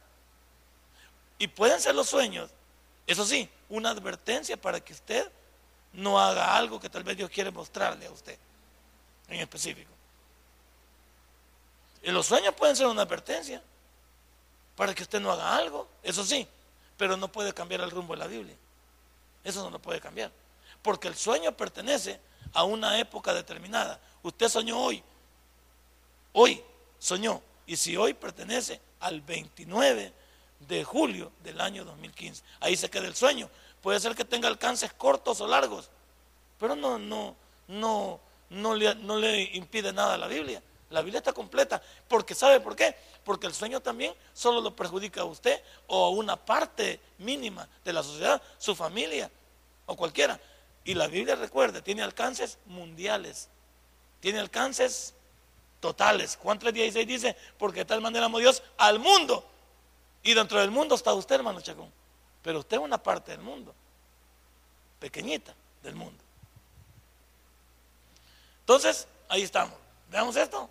[1.37, 2.49] Y pueden ser los sueños,
[3.05, 5.29] eso sí, una advertencia para que usted
[5.93, 8.37] no haga algo que tal vez Dios quiere mostrarle a usted
[9.27, 9.91] en específico.
[12.01, 13.61] Y los sueños pueden ser una advertencia
[14.75, 16.47] para que usted no haga algo, eso sí,
[16.97, 18.55] pero no puede cambiar el rumbo de la Biblia.
[19.43, 20.31] Eso no lo puede cambiar.
[20.81, 22.19] Porque el sueño pertenece
[22.53, 23.99] a una época determinada.
[24.21, 25.03] Usted soñó hoy.
[26.33, 26.63] Hoy
[26.99, 27.41] soñó.
[27.65, 30.13] Y si hoy pertenece al 29
[30.67, 32.43] de julio del año 2015.
[32.59, 33.49] Ahí se queda el sueño.
[33.81, 35.89] Puede ser que tenga alcances cortos o largos,
[36.59, 37.35] pero no, no,
[37.67, 40.61] no, no le, no le impide nada a la Biblia.
[40.89, 41.81] La Biblia está completa.
[42.07, 42.95] Porque ¿sabe por qué?
[43.25, 47.93] Porque el sueño también solo lo perjudica a usted o a una parte mínima de
[47.93, 49.29] la sociedad, su familia
[49.85, 50.39] o cualquiera.
[50.85, 53.49] Y la Biblia, recuerde, tiene alcances mundiales.
[54.19, 55.13] Tiene alcances
[55.79, 56.37] totales.
[56.41, 59.45] Juan 3.16 dice, porque de tal manera amó Dios al mundo
[60.23, 61.91] y dentro del mundo está usted, hermano Chacón.
[62.41, 63.75] Pero usted es una parte del mundo.
[64.99, 66.23] Pequeñita del mundo.
[68.61, 69.77] Entonces, ahí estamos.
[70.09, 70.69] Veamos esto.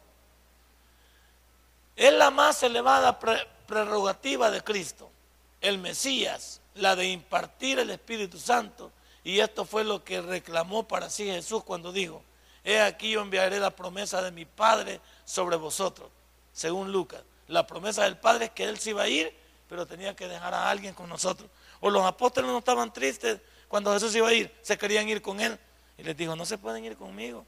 [1.95, 5.11] Es la más elevada prerrogativa de Cristo,
[5.61, 8.91] el Mesías, la de impartir el Espíritu Santo.
[9.23, 12.23] Y esto fue lo que reclamó para sí Jesús cuando dijo,
[12.65, 16.09] he aquí yo enviaré la promesa de mi Padre sobre vosotros,
[16.53, 17.23] según Lucas.
[17.49, 19.42] La promesa del Padre es que Él se iba a ir
[19.73, 21.49] pero tenía que dejar a alguien con nosotros.
[21.81, 25.41] O los apóstoles no estaban tristes cuando Jesús iba a ir, se querían ir con
[25.41, 25.59] él.
[25.97, 27.47] Y les dijo, no se pueden ir conmigo,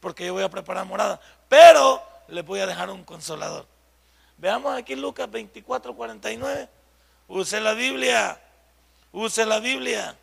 [0.00, 3.66] porque yo voy a preparar morada, pero les voy a dejar un consolador.
[4.38, 6.70] Veamos aquí Lucas 24, 49.
[7.28, 8.40] Use la Biblia,
[9.12, 10.16] use la Biblia.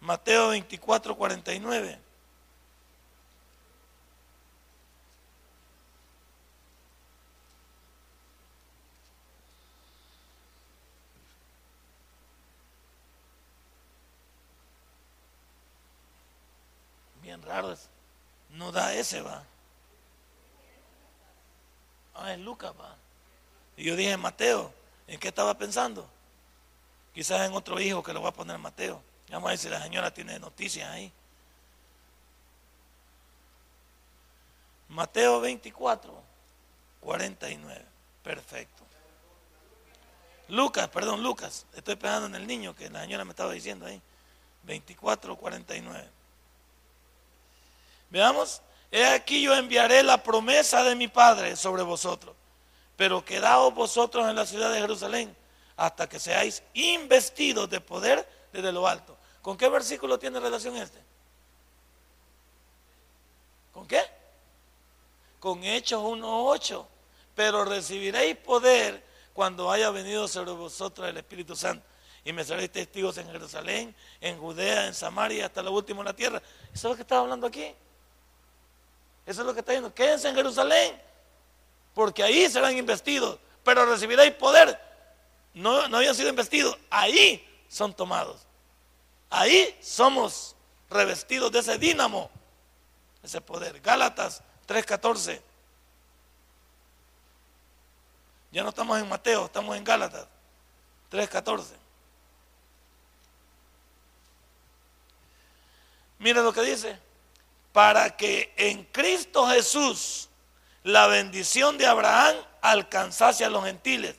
[0.00, 2.00] Mateo 24, 49.
[17.40, 17.74] Raro
[18.50, 19.44] No da ese, va.
[22.14, 22.96] Ah, es Lucas, va.
[23.76, 24.72] Y yo dije, Mateo,
[25.06, 26.08] ¿en qué estaba pensando?
[27.14, 29.02] Quizás en otro hijo que lo va a poner Mateo.
[29.30, 31.10] Vamos a ver si la señora tiene noticias ahí.
[34.88, 36.22] Mateo 24,
[37.00, 37.86] 49.
[38.22, 38.82] Perfecto.
[40.48, 41.66] Lucas, perdón, Lucas.
[41.74, 44.02] Estoy pensando en el niño que la señora me estaba diciendo ahí.
[44.64, 46.08] 24, 49.
[48.12, 52.36] Veamos, he aquí yo enviaré la promesa de mi Padre sobre vosotros,
[52.94, 55.34] pero quedaos vosotros en la ciudad de Jerusalén
[55.78, 59.16] hasta que seáis investidos de poder desde lo alto.
[59.40, 61.02] ¿Con qué versículo tiene relación este?
[63.72, 64.02] ¿Con qué?
[65.40, 66.86] Con Hechos 1.8.
[67.34, 71.84] Pero recibiréis poder cuando haya venido sobre vosotros el Espíritu Santo.
[72.24, 76.14] Y me seréis testigos en Jerusalén, en Judea, en Samaria, hasta lo último en la
[76.14, 76.42] tierra.
[76.72, 77.74] ¿Eso es lo estaba hablando aquí?
[79.26, 79.94] Eso es lo que está diciendo.
[79.94, 81.00] Quédense en Jerusalén,
[81.94, 84.78] porque ahí serán investidos, pero recibiréis poder.
[85.54, 88.46] No, no habían sido investidos, ahí son tomados.
[89.30, 90.56] Ahí somos
[90.90, 92.30] revestidos de ese dínamo,
[93.22, 93.80] ese poder.
[93.80, 95.40] Gálatas 3:14.
[98.50, 100.26] Ya no estamos en Mateo, estamos en Gálatas
[101.10, 101.74] 3:14.
[106.18, 106.98] Mira lo que dice
[107.72, 110.28] para que en Cristo Jesús
[110.84, 114.16] la bendición de Abraham alcanzase a los gentiles,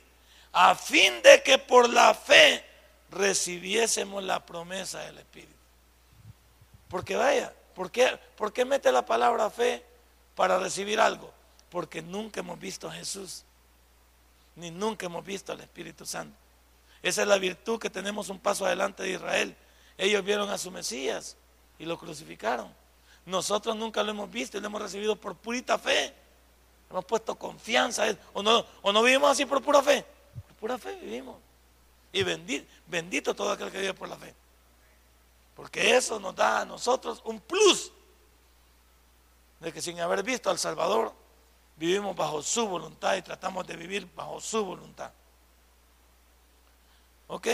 [0.52, 2.64] a fin de que por la fe
[3.10, 5.52] recibiésemos la promesa del Espíritu.
[6.88, 9.84] Porque vaya, ¿por qué, ¿por qué mete la palabra fe
[10.34, 11.32] para recibir algo?
[11.70, 13.44] Porque nunca hemos visto a Jesús,
[14.56, 16.36] ni nunca hemos visto al Espíritu Santo.
[17.02, 19.56] Esa es la virtud que tenemos un paso adelante de Israel.
[19.98, 21.36] Ellos vieron a su Mesías
[21.78, 22.72] y lo crucificaron.
[23.26, 26.14] Nosotros nunca lo hemos visto y lo hemos recibido por purita fe.
[26.90, 28.04] Hemos puesto confianza.
[28.32, 30.04] ¿O no, o no vivimos así por pura fe?
[30.48, 31.36] Por pura fe vivimos.
[32.12, 34.34] Y bendito, bendito todo aquel que vive por la fe.
[35.56, 37.92] Porque eso nos da a nosotros un plus
[39.60, 41.12] de que sin haber visto al Salvador,
[41.76, 45.10] vivimos bajo su voluntad y tratamos de vivir bajo su voluntad.
[47.28, 47.48] ¿Ok?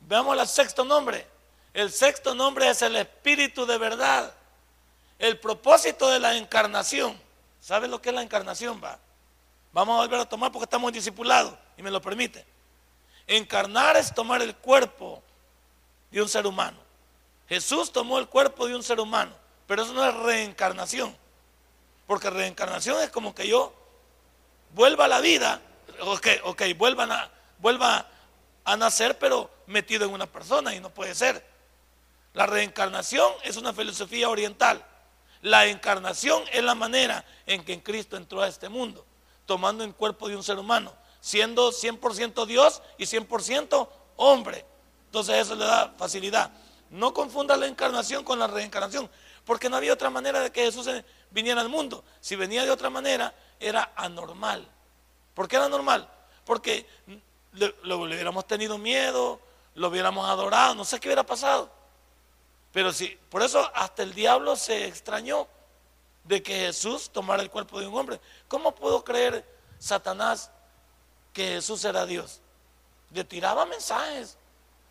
[0.00, 1.33] Veamos el sexto nombre.
[1.74, 4.32] El sexto nombre es el Espíritu de verdad.
[5.18, 7.20] El propósito de la encarnación.
[7.60, 8.80] ¿Sabe lo que es la encarnación?
[8.82, 8.98] Va.
[9.72, 12.46] Vamos a volver a tomar porque estamos discipulados y me lo permite.
[13.26, 15.20] Encarnar es tomar el cuerpo
[16.12, 16.78] de un ser humano.
[17.48, 19.32] Jesús tomó el cuerpo de un ser humano,
[19.66, 21.16] pero eso no es reencarnación.
[22.06, 23.74] Porque reencarnación es como que yo
[24.74, 25.60] vuelva a la vida,
[26.00, 28.06] ok, ok, a, vuelva
[28.64, 31.53] a nacer, pero metido en una persona y no puede ser.
[32.34, 34.84] La reencarnación es una filosofía oriental.
[35.40, 39.06] La encarnación es la manera en que Cristo entró a este mundo,
[39.46, 44.64] tomando el cuerpo de un ser humano, siendo 100% Dios y 100% hombre.
[45.06, 46.50] Entonces eso le da facilidad.
[46.90, 49.08] No confunda la encarnación con la reencarnación,
[49.44, 50.88] porque no había otra manera de que Jesús
[51.30, 52.04] viniera al mundo.
[52.20, 54.66] Si venía de otra manera, era anormal.
[55.34, 56.10] ¿Por qué era normal?
[56.44, 56.86] Porque
[57.52, 59.40] le, le, hubiéramos tenido miedo,
[59.76, 61.83] lo hubiéramos adorado, no sé qué hubiera pasado.
[62.74, 65.46] Pero sí, por eso hasta el diablo se extrañó
[66.24, 68.20] de que Jesús tomara el cuerpo de un hombre.
[68.48, 69.46] ¿Cómo pudo creer
[69.78, 70.50] Satanás
[71.32, 72.40] que Jesús era Dios?
[73.12, 74.36] Le tiraba mensajes,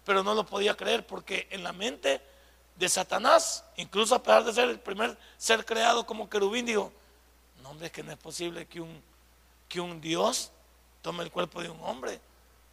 [0.05, 2.21] pero no lo podía creer porque en la mente
[2.77, 6.89] de Satanás, incluso a pesar de ser el primer ser creado como querubín, dijo,
[7.61, 9.03] no hombre, es que no es posible que un,
[9.67, 10.51] que un Dios
[11.01, 12.21] tome el cuerpo de un hombre.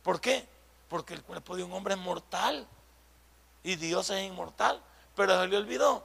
[0.05, 0.47] ¿Por qué?
[0.89, 2.65] Porque el cuerpo de un hombre es mortal
[3.65, 4.81] y Dios es inmortal.
[5.21, 6.03] Pero se le olvidó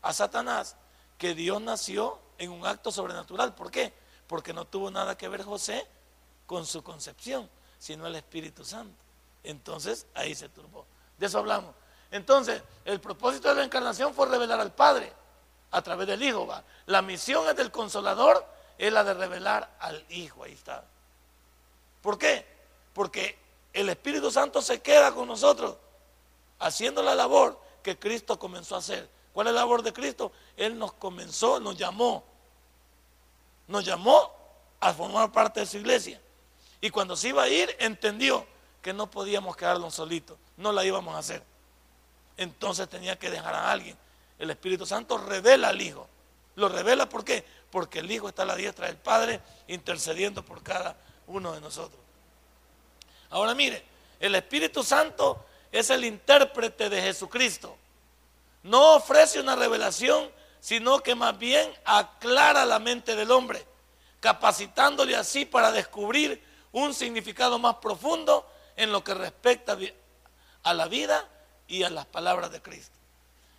[0.00, 0.76] a Satanás
[1.18, 3.52] que Dios nació en un acto sobrenatural.
[3.52, 3.92] ¿Por qué?
[4.28, 5.84] Porque no tuvo nada que ver José
[6.46, 8.94] con su concepción, sino el Espíritu Santo.
[9.42, 10.86] Entonces ahí se turbó.
[11.18, 11.74] De eso hablamos.
[12.12, 15.12] Entonces, el propósito de la encarnación fue revelar al Padre
[15.72, 16.46] a través del Hijo.
[16.86, 18.46] La misión es del Consolador,
[18.78, 20.44] es la de revelar al Hijo.
[20.44, 20.84] Ahí está.
[22.00, 22.46] ¿Por qué?
[22.92, 23.36] Porque
[23.72, 25.74] el Espíritu Santo se queda con nosotros
[26.60, 29.08] haciendo la labor que Cristo comenzó a hacer.
[29.32, 30.32] ¿Cuál es la labor de Cristo?
[30.56, 32.24] Él nos comenzó, nos llamó.
[33.68, 34.32] Nos llamó
[34.80, 36.20] a formar parte de su iglesia.
[36.80, 38.46] Y cuando se iba a ir, entendió
[38.82, 40.38] que no podíamos quedarnos solitos.
[40.56, 41.42] No la íbamos a hacer.
[42.36, 43.96] Entonces tenía que dejar a alguien.
[44.38, 46.08] El Espíritu Santo revela al Hijo.
[46.56, 47.44] Lo revela ¿por qué?
[47.70, 52.00] Porque el Hijo está a la diestra del Padre intercediendo por cada uno de nosotros.
[53.30, 53.84] Ahora mire,
[54.20, 55.44] el Espíritu Santo
[55.74, 57.76] es el intérprete de Jesucristo.
[58.62, 63.66] No ofrece una revelación, sino que más bien aclara la mente del hombre,
[64.20, 69.76] capacitándole así para descubrir un significado más profundo en lo que respecta
[70.62, 71.28] a la vida
[71.66, 72.94] y a las palabras de Cristo.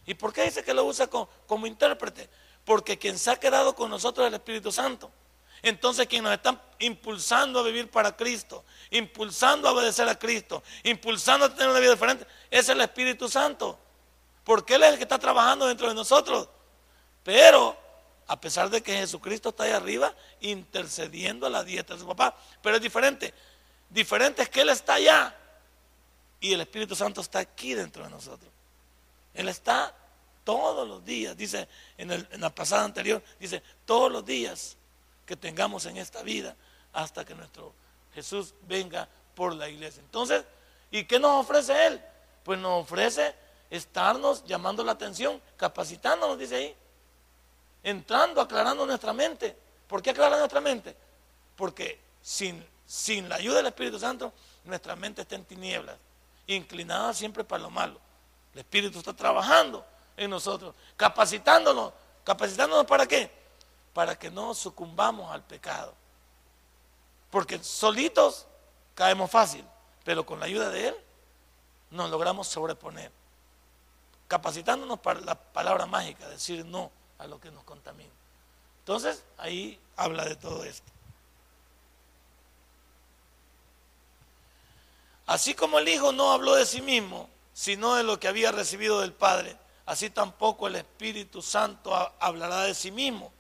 [0.06, 2.30] ¿Y por qué dice que lo usa como, como intérprete?
[2.64, 5.12] Porque quien se ha quedado con nosotros es el Espíritu Santo.
[5.66, 11.48] Entonces quien nos está impulsando a vivir para Cristo, impulsando a obedecer a Cristo, impulsando
[11.48, 13.80] a tener una vida diferente, es el Espíritu Santo.
[14.44, 16.48] Porque Él es el que está trabajando dentro de nosotros.
[17.24, 17.76] Pero,
[18.28, 22.38] a pesar de que Jesucristo está ahí arriba, intercediendo a la dieta de su papá.
[22.62, 23.34] Pero es diferente.
[23.90, 25.36] Diferente es que Él está allá
[26.40, 28.52] y el Espíritu Santo está aquí dentro de nosotros.
[29.34, 29.96] Él está
[30.44, 34.78] todos los días, dice en, en la pasada anterior, dice, todos los días
[35.26, 36.56] que tengamos en esta vida
[36.94, 37.74] hasta que nuestro
[38.14, 40.02] Jesús venga por la iglesia.
[40.02, 40.44] Entonces,
[40.92, 42.02] ¿y qué nos ofrece Él?
[42.44, 43.36] Pues nos ofrece
[43.70, 46.76] estarnos llamando la atención, capacitándonos, dice ahí,
[47.84, 49.58] entrando, aclarando nuestra mente.
[49.88, 50.96] ¿Por qué aclarar nuestra mente?
[51.56, 54.32] Porque sin, sin la ayuda del Espíritu Santo,
[54.64, 55.98] nuestra mente está en tinieblas,
[56.48, 58.00] inclinada siempre para lo malo.
[58.54, 59.86] El Espíritu está trabajando
[60.16, 61.94] en nosotros, capacitándonos.
[62.24, 63.30] ¿Capacitándonos para qué?
[63.96, 65.94] Para que no sucumbamos al pecado.
[67.32, 68.46] Porque solitos
[68.94, 69.64] caemos fácil,
[70.04, 70.96] pero con la ayuda de Él
[71.92, 73.10] nos logramos sobreponer.
[74.28, 78.12] Capacitándonos para la palabra mágica, decir no a lo que nos contamina.
[78.80, 80.92] Entonces, ahí habla de todo esto.
[85.26, 89.00] Así como el Hijo no habló de sí mismo, sino de lo que había recibido
[89.00, 89.56] del Padre,
[89.86, 93.32] así tampoco el Espíritu Santo hablará de sí mismo,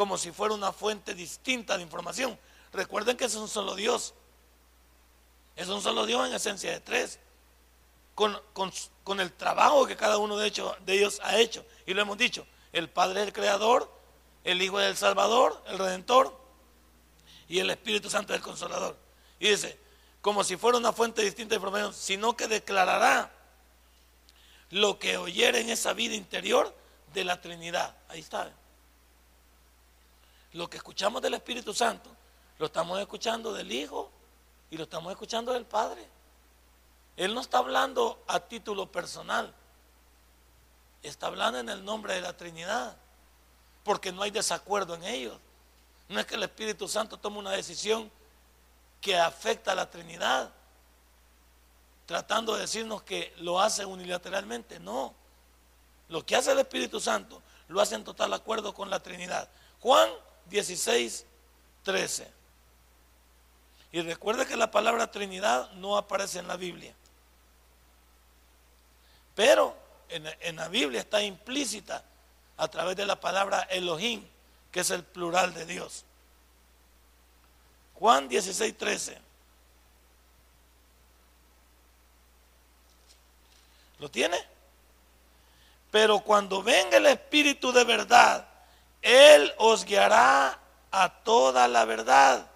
[0.00, 2.38] como si fuera una fuente distinta de información.
[2.72, 4.14] Recuerden que es un solo Dios.
[5.56, 7.18] Es un solo Dios en esencia de tres.
[8.14, 8.40] Con,
[9.04, 11.66] con, el trabajo que cada uno de, hecho, de ellos ha hecho.
[11.84, 12.46] Y lo hemos dicho.
[12.72, 13.92] El Padre es el Creador,
[14.42, 16.34] el Hijo es el Salvador, el Redentor,
[17.46, 18.96] y el Espíritu Santo es el Consolador.
[19.38, 19.78] Y dice,
[20.22, 23.30] como si fuera una fuente distinta de información, sino que declarará
[24.70, 26.74] lo que oyere en esa vida interior
[27.12, 27.94] de la Trinidad.
[28.08, 28.50] Ahí está
[30.52, 32.10] lo que escuchamos del Espíritu Santo,
[32.58, 34.10] lo estamos escuchando del Hijo
[34.70, 36.06] y lo estamos escuchando del Padre.
[37.16, 39.52] Él no está hablando a título personal,
[41.02, 42.96] está hablando en el nombre de la Trinidad,
[43.84, 45.38] porque no hay desacuerdo en ellos.
[46.08, 48.10] No es que el Espíritu Santo tome una decisión
[49.00, 50.50] que afecta a la Trinidad,
[52.06, 54.80] tratando de decirnos que lo hace unilateralmente.
[54.80, 55.14] No.
[56.08, 59.48] Lo que hace el Espíritu Santo lo hace en total acuerdo con la Trinidad.
[59.80, 60.10] Juan
[60.50, 61.24] 16,
[61.84, 62.30] 13.
[63.92, 66.94] Y recuerde que la palabra Trinidad no aparece en la Biblia.
[69.34, 69.76] Pero
[70.08, 72.04] en, en, la Biblia está implícita
[72.56, 74.24] a través de la palabra Elohim,
[74.70, 76.04] que es el plural de Dios.
[77.94, 79.18] Juan 16, 13.
[83.98, 84.38] ¿Lo tiene?
[85.90, 88.49] Pero cuando venga el Espíritu de verdad,
[89.02, 90.58] Él os guiará
[90.90, 92.46] a toda la verdad,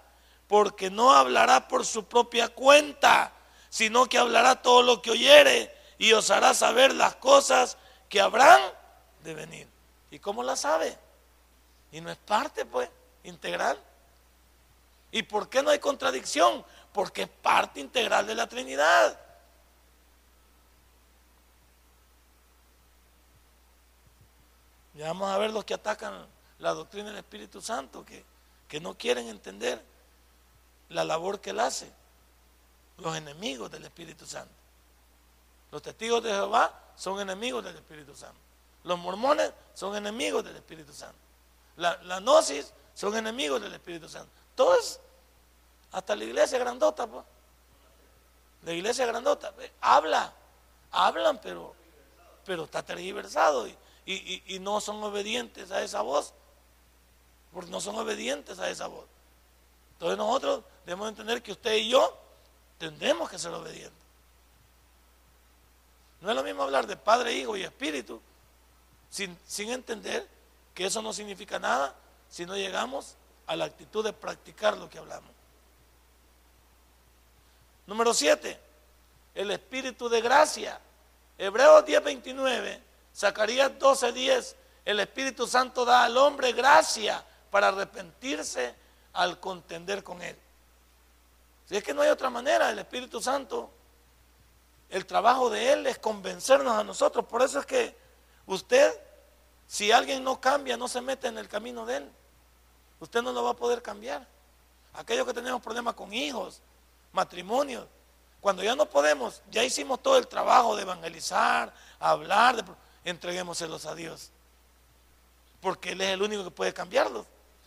[0.46, 3.32] porque no hablará por su propia cuenta,
[3.70, 7.76] sino que hablará todo lo que oyere y os hará saber las cosas
[8.08, 8.60] que habrán
[9.22, 9.68] de venir.
[10.10, 10.96] ¿Y cómo la sabe?
[11.90, 12.88] Y no es parte, pues,
[13.24, 13.78] integral.
[15.10, 16.64] ¿Y por qué no hay contradicción?
[16.92, 19.18] Porque es parte integral de la Trinidad.
[24.94, 26.26] Ya vamos a ver los que atacan
[26.58, 28.24] la doctrina del Espíritu Santo, que,
[28.68, 29.82] que no quieren entender
[30.88, 31.92] la labor que él hace.
[32.98, 34.54] Los enemigos del Espíritu Santo.
[35.72, 38.38] Los testigos de Jehová son enemigos del Espíritu Santo.
[38.84, 41.18] Los mormones son enemigos del Espíritu Santo.
[41.76, 44.30] La, la gnosis son enemigos del Espíritu Santo.
[44.54, 45.00] Todos,
[45.90, 47.24] hasta la iglesia grandota, pues.
[48.62, 50.32] La iglesia grandota, habla,
[50.90, 51.74] hablan, pero,
[52.46, 53.76] pero está tergiversado y,
[54.06, 56.34] y, no son obedientes a esa voz,
[57.52, 59.06] porque no son obedientes a esa voz.
[59.94, 62.18] Entonces nosotros debemos entender que usted y yo
[62.78, 63.92] tendremos que ser obedientes.
[66.20, 68.20] No es lo mismo hablar de Padre, Hijo y Espíritu
[69.10, 70.26] sin, sin entender
[70.74, 71.94] que eso no significa nada
[72.28, 75.30] si no llegamos a la actitud de practicar lo que hablamos.
[77.86, 78.58] Número 7,
[79.34, 80.80] el Espíritu de gracia.
[81.36, 82.80] Hebreos 10:29
[83.14, 88.74] Zacarías 12:10, el Espíritu Santo da al hombre gracia para arrepentirse
[89.12, 90.36] al contender con él.
[91.66, 93.70] Si es que no hay otra manera, el Espíritu Santo,
[94.90, 97.24] el trabajo de él es convencernos a nosotros.
[97.26, 97.96] Por eso es que
[98.46, 98.92] usted,
[99.66, 102.12] si alguien no cambia, no se mete en el camino de él,
[103.00, 104.26] usted no lo va a poder cambiar.
[104.92, 106.60] Aquellos que tenemos problemas con hijos,
[107.12, 107.86] matrimonios,
[108.40, 112.64] cuando ya no podemos, ya hicimos todo el trabajo de evangelizar, hablar, de,
[113.04, 114.30] entreguémoselos a Dios.
[115.60, 117.26] Porque Él es el único que puede cambiarlos.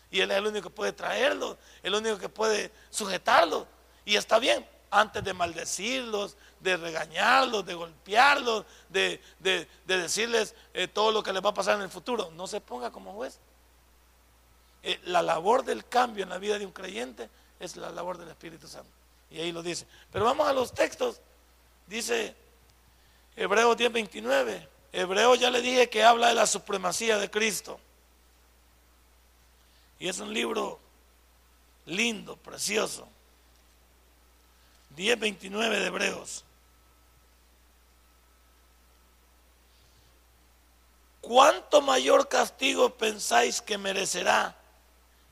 [0.09, 1.57] Y Él es el único que puede traerlos.
[1.83, 3.65] El único que puede sujetarlos.
[4.05, 9.19] Y está bien, antes de maldecirlos, de regañarlos, de golpearlos, de,
[9.85, 12.31] decirles eh, todo lo que les va a pasar en el futuro.
[12.31, 13.39] No se ponga como juez.
[14.83, 17.29] Eh, la labor del cambio en la vida de un creyente
[17.59, 18.89] es la labor del Espíritu Santo.
[19.29, 19.85] Y ahí lo dice.
[20.11, 21.19] Pero vamos a los textos.
[21.87, 22.35] Dice
[23.35, 24.76] Hebreos 10, 29.
[24.91, 27.79] Hebreo ya le dije que habla de la supremacía de Cristo.
[29.99, 30.79] Y es un libro
[31.85, 33.07] lindo, precioso.
[34.95, 36.43] 10.29 de Hebreos.
[41.21, 44.55] ¿Cuánto mayor castigo pensáis que merecerá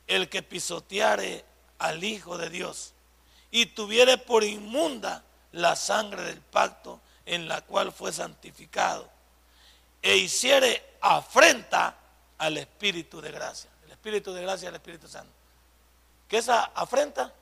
[0.06, 1.44] el que pisoteare
[1.78, 2.92] al Hijo de Dios
[3.50, 9.15] y tuviere por inmunda la sangre del pacto en la cual fue santificado
[10.02, 11.96] e hiciere afrenta
[12.38, 13.70] al Espíritu de gracia.
[13.84, 15.32] El Espíritu de gracia al Espíritu Santo.
[16.28, 17.32] ¿Qué es afrenta?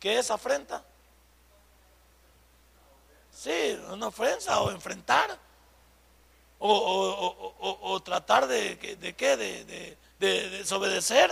[0.00, 0.84] ¿Qué es afrenta?
[3.32, 5.38] Sí, una ofensa o enfrentar.
[6.58, 9.36] O, tratar de, de qué?
[9.36, 11.30] De, de, desobedecer.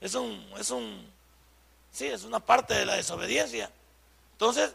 [0.00, 1.08] Es un, es un,
[1.92, 3.70] sí, es una parte de la desobediencia.
[4.32, 4.74] Entonces,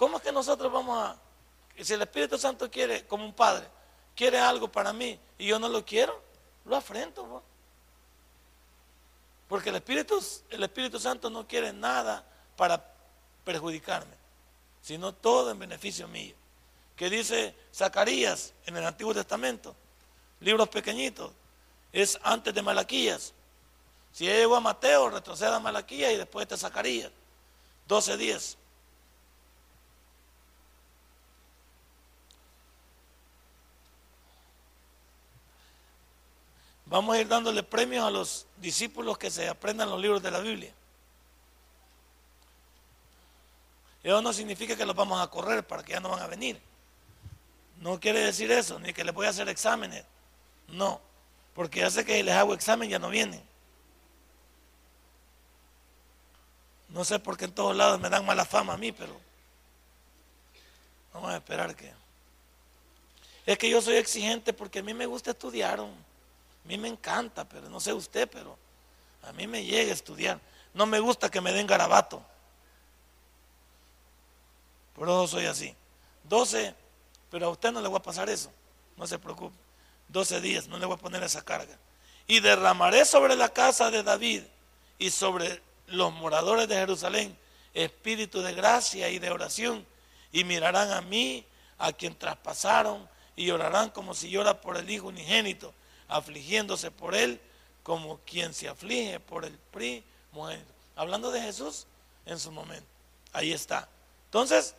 [0.00, 1.14] ¿Cómo es que nosotros vamos a,
[1.78, 3.66] si el Espíritu Santo quiere, como un padre,
[4.16, 6.18] quiere algo para mí y yo no lo quiero,
[6.64, 7.42] lo afrento?
[9.46, 12.24] Porque el Espíritu, el Espíritu Santo no quiere nada
[12.56, 12.82] para
[13.44, 14.14] perjudicarme,
[14.80, 16.34] sino todo en beneficio mío.
[16.96, 19.76] Que dice Zacarías en el Antiguo Testamento,
[20.40, 21.30] libros pequeñitos,
[21.92, 23.34] es antes de Malaquías.
[24.14, 27.12] Si llegó a Mateo, retroceda a Malaquías y después de Zacarías.
[27.86, 28.56] 12.10.
[36.90, 40.40] Vamos a ir dándole premios a los discípulos que se aprendan los libros de la
[40.40, 40.74] Biblia.
[44.02, 46.60] Eso no significa que los vamos a correr para que ya no van a venir.
[47.76, 50.04] No quiere decir eso, ni que les voy a hacer exámenes.
[50.66, 51.00] No,
[51.54, 53.40] porque ya sé que les hago examen ya no vienen.
[56.88, 59.16] No sé por qué en todos lados me dan mala fama a mí, pero
[61.14, 61.92] vamos a esperar que...
[63.46, 65.80] Es que yo soy exigente porque a mí me gusta estudiar.
[66.64, 68.56] A mí me encanta, pero no sé usted, pero
[69.22, 70.40] a mí me llega a estudiar.
[70.74, 72.22] No me gusta que me den garabato.
[74.94, 75.74] Por eso soy así.
[76.24, 76.74] 12,
[77.30, 78.52] pero a usted no le voy a pasar eso.
[78.96, 79.56] No se preocupe.
[80.08, 81.76] 12 días, no le voy a poner esa carga.
[82.26, 84.42] Y derramaré sobre la casa de David
[84.98, 87.36] y sobre los moradores de Jerusalén
[87.74, 89.86] espíritu de gracia y de oración.
[90.32, 91.44] Y mirarán a mí,
[91.78, 95.72] a quien traspasaron, y llorarán como si llora por el Hijo unigénito,
[96.10, 97.40] afligiéndose por él
[97.82, 100.72] como quien se aflige por el primogénito.
[100.96, 101.86] Hablando de Jesús
[102.26, 102.86] en su momento.
[103.32, 103.88] Ahí está.
[104.26, 104.74] Entonces,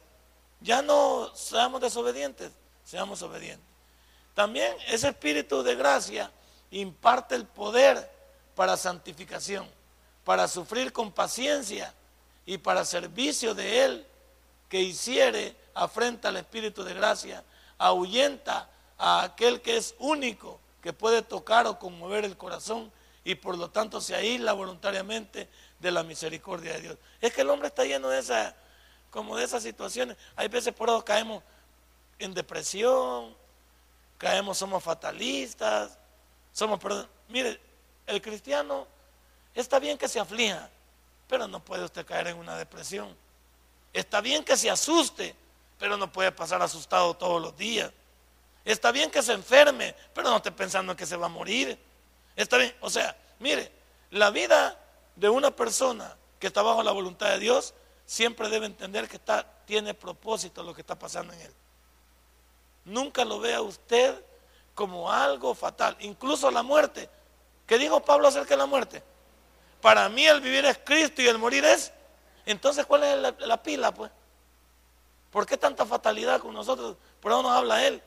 [0.60, 2.52] ya no seamos desobedientes,
[2.86, 3.66] seamos obedientes.
[4.36, 6.32] También ese espíritu de gracia
[6.70, 8.10] imparte el poder
[8.56, 9.68] para santificación,
[10.24, 11.94] para sufrir con paciencia
[12.46, 14.06] y para servicio de Él
[14.70, 17.44] que hiciere afrenta al espíritu de gracia,
[17.78, 22.92] ahuyenta a aquel que es único, que puede tocar o conmover el corazón
[23.24, 25.48] y por lo tanto se aísla voluntariamente
[25.80, 26.98] de la misericordia de Dios.
[27.20, 28.56] Es que el hombre está lleno de esa,
[29.10, 30.18] como de esas situaciones.
[30.36, 31.44] Hay veces por eso caemos
[32.18, 33.36] en depresión,
[34.18, 35.98] caemos, somos fatalistas,
[36.52, 37.60] somos, perdón, mire,
[38.08, 38.88] el cristiano
[39.54, 40.70] está bien que se aflija,
[41.28, 43.16] pero no puede usted caer en una depresión.
[43.94, 45.36] Está bien que se asuste,
[45.80, 47.92] pero no puede pasar asustado todos los días.
[48.64, 51.78] Está bien que se enferme, pero no esté pensando en que se va a morir.
[52.36, 53.72] Está bien, o sea, mire,
[54.12, 54.78] la vida
[55.16, 57.74] de una persona que está bajo la voluntad de Dios
[58.06, 61.54] siempre debe entender que está, tiene propósito lo que está pasando en él.
[62.86, 64.24] Nunca lo vea usted
[64.76, 67.10] como algo fatal, incluso la muerte.
[67.66, 69.04] ¿Qué dijo Pablo acerca de la muerte?
[69.82, 71.92] Para mí el vivir es Cristo y el morir es.
[72.46, 74.12] Entonces, ¿cuál es la, la pila, pues?
[75.32, 76.98] ¿Por qué tanta fatalidad con nosotros?
[77.20, 78.02] Por eso nos habla Él.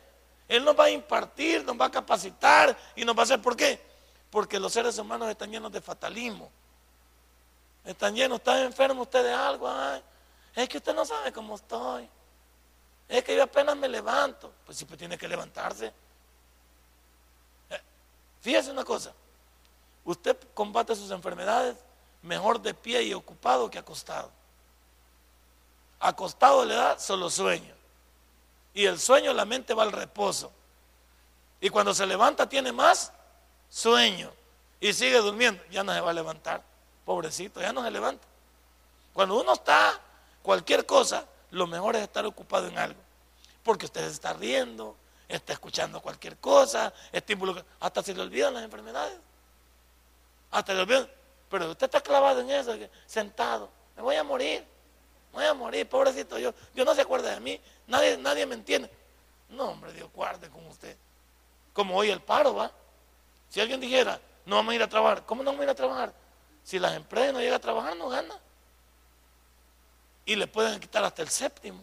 [0.49, 3.41] Él nos va a impartir, nos va a capacitar y nos va a hacer.
[3.41, 3.81] ¿Por qué?
[4.31, 6.51] Porque los seres humanos están llenos de fatalismo.
[7.85, 9.71] Están llenos, están enfermos usted de algo.
[10.55, 12.09] es que usted no sabe cómo estoy.
[13.09, 14.53] Es que yo apenas me levanto.
[14.65, 15.93] Pues sí, pues tiene que levantarse.
[17.71, 17.81] Eh,
[18.41, 19.13] fíjese una cosa.
[20.05, 21.77] Usted combate sus enfermedades
[22.23, 24.31] mejor de pie y ocupado que acostado.
[26.01, 27.74] Acostado le da solo sueño.
[28.75, 30.53] Y el sueño la mente va al reposo.
[31.61, 33.12] Y cuando se levanta tiene más
[33.70, 34.31] sueño.
[34.81, 35.62] Y sigue durmiendo.
[35.70, 36.62] Ya no se va a levantar.
[37.05, 38.27] Pobrecito, ya no se levanta.
[39.12, 39.99] Cuando uno está
[40.43, 43.01] cualquier cosa, lo mejor es estar ocupado en algo.
[43.62, 44.97] Porque usted está riendo,
[45.29, 47.35] está escuchando cualquier cosa, está
[47.81, 49.18] Hasta se le olvidan las enfermedades.
[50.51, 51.09] Hasta se le olvidan.
[51.49, 53.70] Pero usted está clavado en eso, sentado.
[53.97, 54.74] Me voy a morir.
[55.35, 56.39] Voy a morir, pobrecito.
[56.39, 57.61] Yo, Dios no se acuerda de mí.
[57.89, 58.89] Nadie, nadie me entiende.
[59.51, 60.97] No, hombre, Dios guarde con usted.
[61.72, 62.70] Como hoy el paro, ¿va?
[63.51, 65.74] Si alguien dijera, no vamos a ir a trabajar, ¿cómo no vamos a ir a
[65.74, 66.14] trabajar?
[66.62, 68.39] Si las empresas no llegan a trabajar, no gana.
[70.24, 71.82] Y le pueden quitar hasta el séptimo.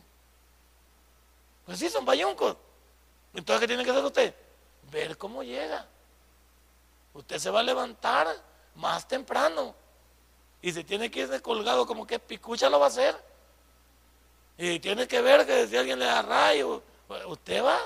[1.66, 2.56] Pues sí, son bayuncos.
[3.34, 4.36] Entonces, ¿qué tiene que hacer usted?
[4.92, 5.86] Ver cómo llega.
[7.14, 8.28] Usted se va a levantar
[8.76, 9.76] más temprano.
[10.62, 13.31] Y si tiene que ir colgado como que picucha lo va a hacer.
[14.64, 16.84] Y tiene que ver que si alguien le da rayo,
[17.26, 17.80] usted va,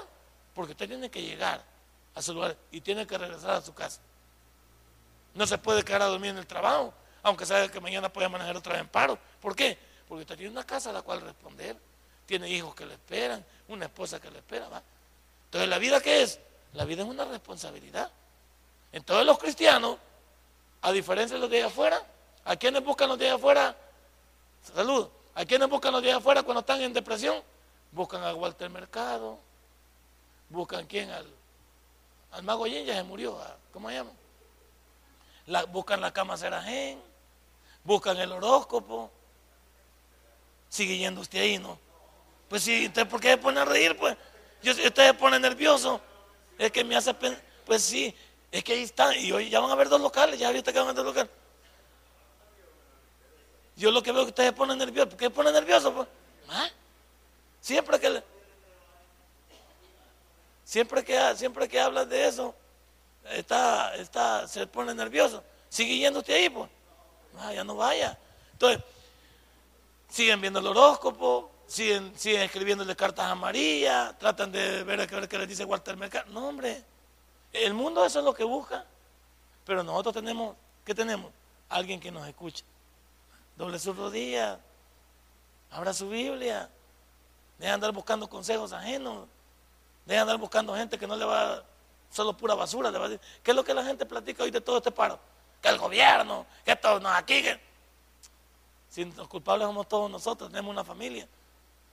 [0.54, 1.64] porque usted tiene que llegar
[2.14, 4.02] a su lugar y tiene que regresar a su casa.
[5.36, 8.58] No se puede quedar a dormir en el trabajo, aunque sabe que mañana puede manejar
[8.58, 9.18] otra vez en paro.
[9.40, 9.78] ¿Por qué?
[10.06, 11.78] Porque usted tiene una casa a la cual responder,
[12.26, 14.68] tiene hijos que le esperan, una esposa que le espera.
[14.68, 14.84] ¿va?
[15.46, 16.42] Entonces, ¿la vida qué es?
[16.74, 18.12] La vida es una responsabilidad.
[18.92, 19.96] Entonces, los cristianos,
[20.82, 22.06] a diferencia de los de allá afuera,
[22.44, 23.78] ¿a quiénes buscan los de allá afuera?
[24.76, 25.08] Salud.
[25.36, 27.44] ¿A quiénes buscan los de afuera cuando están en depresión?
[27.92, 29.38] Buscan a Walter Mercado,
[30.50, 31.28] buscan quién al,
[32.32, 33.38] al mago ya se murió,
[33.72, 34.12] ¿cómo se llama?
[35.72, 37.00] buscan la cama Serajén,
[37.84, 39.12] buscan el horóscopo.
[40.70, 41.78] Sigue yendo usted ahí, ¿no?
[42.50, 43.96] Pues sí, entonces ¿por qué se pone a reír?
[43.98, 44.18] Pues
[44.64, 46.02] yo, usted se pone nervioso.
[46.58, 48.16] Es que me hace pensar, pues sí,
[48.52, 49.14] es que ahí están.
[49.20, 51.06] Y hoy ya van a ver dos locales, ya ahorita que van a ver dos
[51.06, 51.32] locales.
[53.76, 55.10] Yo lo que veo es que ustedes se ponen nerviosos.
[55.10, 55.94] ¿Por qué se pone nervioso?
[55.94, 56.08] Pues?
[56.50, 56.70] ¿Ah?
[57.62, 58.24] Siempre que
[60.64, 62.56] siempre que siempre que hablas de eso,
[63.32, 65.44] está, está, se pone nervioso.
[65.70, 66.70] Sigue yendo usted ahí, pues.
[67.38, 68.18] Ah, ya no vaya.
[68.54, 68.82] Entonces,
[70.10, 75.28] siguen viendo el horóscopo, siguen, siguen escribiéndole cartas a María, tratan de ver, a ver
[75.28, 76.32] qué les dice Walter Mercado.
[76.32, 76.84] No, hombre,
[77.52, 78.86] el mundo eso es lo que busca,
[79.66, 80.56] pero nosotros tenemos,
[80.86, 81.32] ¿qué tenemos?
[81.68, 82.64] Alguien que nos escucha.
[83.56, 84.60] Doble su rodilla,
[85.72, 86.70] abra su Biblia,
[87.58, 89.28] deja de andar buscando consejos ajenos,
[90.06, 91.64] deja de andar buscando gente que no le va,
[92.12, 94.51] solo pura basura, le va a decir, ¿qué es lo que la gente platica hoy
[94.51, 95.20] de todo este paro?
[95.62, 97.60] Que el gobierno, que esto no aquí, que...
[98.89, 101.28] Si los culpables somos todos nosotros, tenemos una familia.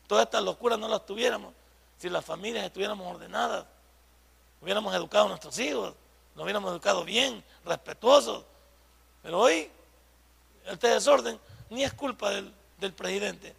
[0.07, 1.53] Todas estas locuras no las tuviéramos
[2.03, 3.65] si las familias estuviéramos ordenadas,
[4.61, 5.95] hubiéramos educado a nuestros hijos,
[6.35, 8.45] nos hubiéramos educado bien, respetuosos.
[9.23, 9.71] Pero hoy,
[10.67, 11.39] este desorden
[11.71, 13.55] ni es culpa del, del presidente.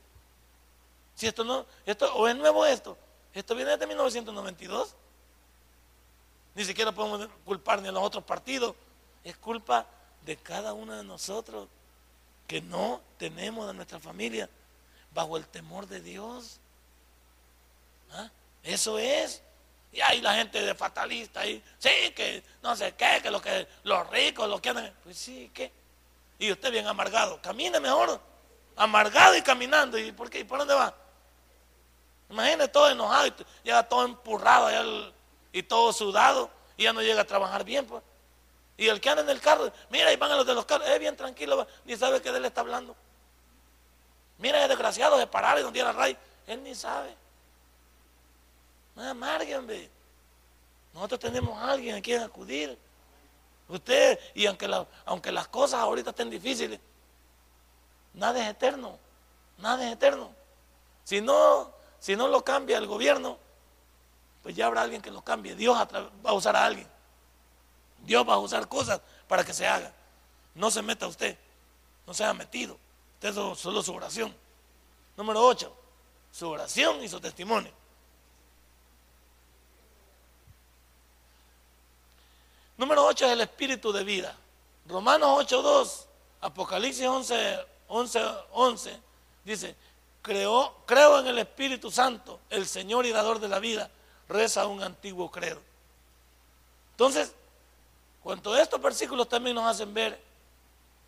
[1.15, 2.97] Si esto no, esto, o es nuevo esto,
[3.33, 4.95] esto viene desde 1992.
[6.55, 8.75] Ni siquiera podemos culpar ni a los otros partidos.
[9.23, 9.87] Es culpa
[10.25, 11.67] de cada uno de nosotros
[12.47, 14.49] que no tenemos a nuestra familia
[15.13, 16.59] bajo el temor de Dios.
[18.11, 18.29] ¿Ah?
[18.61, 19.41] Eso es.
[19.91, 23.67] Y hay la gente de fatalista ahí, sí, que no sé qué, que, lo que
[23.83, 24.73] los ricos, los que.
[25.03, 25.71] Pues sí, ¿qué?
[26.39, 28.19] Y usted bien amargado, camine mejor,
[28.75, 29.97] amargado y caminando.
[29.97, 30.39] ¿Y por qué?
[30.39, 30.93] ¿Y por dónde va?
[32.29, 34.69] Imagínese todo enojado, y llega todo empurrado
[35.51, 37.85] y todo sudado y ya no llega a trabajar bien.
[37.85, 38.01] Pues.
[38.77, 40.87] Y el que anda en el carro, mira, y van a los de los carros,
[40.87, 42.95] es bien tranquilo, ni sabe que de él está hablando.
[44.39, 46.17] Mira, es desgraciado de parar y donde era Ray,
[46.47, 47.15] él ni sabe.
[48.95, 49.89] No amarguen.
[50.93, 52.77] Nosotros tenemos a alguien a quien acudir.
[53.69, 54.69] Usted, y aunque,
[55.05, 56.79] aunque las cosas ahorita estén difíciles,
[58.13, 58.97] nada es eterno.
[59.57, 60.31] Nada es eterno.
[61.03, 63.37] Si no, si no lo cambia el gobierno,
[64.41, 65.55] pues ya habrá alguien que lo cambie.
[65.55, 66.87] Dios va a usar a alguien.
[67.99, 69.93] Dios va a usar cosas para que se haga.
[70.55, 71.37] No se meta usted.
[72.05, 72.77] No se metido.
[73.15, 74.35] Usted solo su oración.
[75.15, 75.73] Número 8.
[76.31, 77.71] Su oración y su testimonio.
[82.83, 84.35] Número 8 es el espíritu de vida.
[84.89, 86.05] Romanos 8.2,
[86.41, 88.21] Apocalipsis 11, 11,
[88.51, 88.99] 11,
[89.45, 89.73] dice,
[90.21, 93.89] creo, creo en el Espíritu Santo, el Señor y dador de la vida,
[94.27, 95.61] reza un antiguo credo.
[96.91, 97.33] Entonces,
[98.21, 100.21] cuanto estos versículos también nos hacen ver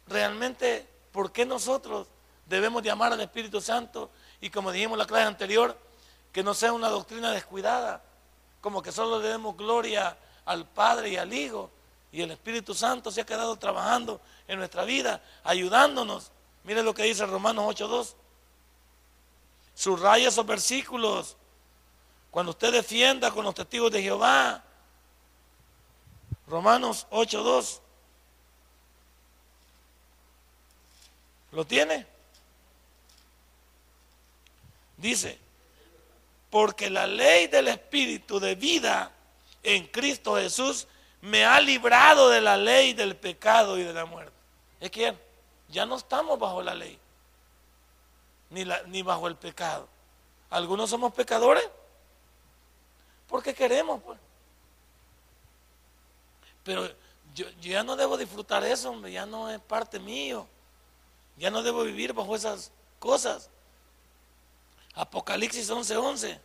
[0.07, 2.07] realmente por qué nosotros
[2.45, 4.09] debemos de amar al Espíritu Santo
[4.39, 5.77] y como dijimos en la clase anterior,
[6.31, 8.01] que no sea una doctrina descuidada,
[8.61, 11.71] como que solo le demos gloria al Padre y al Hijo
[12.15, 16.31] y el Espíritu Santo se ha quedado trabajando en nuestra vida, ayudándonos.
[16.63, 18.13] Mire lo que dice Romanos 8.2.
[19.73, 21.35] Subraya esos versículos.
[22.31, 24.63] Cuando usted defienda con los testigos de Jehová.
[26.47, 27.81] Romanos 8.2.
[31.51, 32.07] ¿Lo tiene?
[34.95, 35.37] Dice,
[36.49, 39.11] porque la ley del Espíritu de vida
[39.65, 40.87] en Cristo Jesús
[41.21, 44.31] me ha librado de la ley del pecado y de la muerte.
[44.79, 45.17] Es que
[45.69, 46.99] ya no estamos bajo la ley,
[48.51, 49.87] ni, bajo el pecado.
[50.49, 51.67] Algunos somos pecadores
[53.27, 54.19] porque queremos, pues.
[56.63, 56.87] Pero
[57.33, 60.47] yo, ya no debo disfrutar eso, hombre, ya no es parte mío.
[61.37, 63.49] Ya no debo vivir bajo esas cosas.
[64.93, 65.97] Apocalipsis 11:11.
[65.97, 66.41] 11.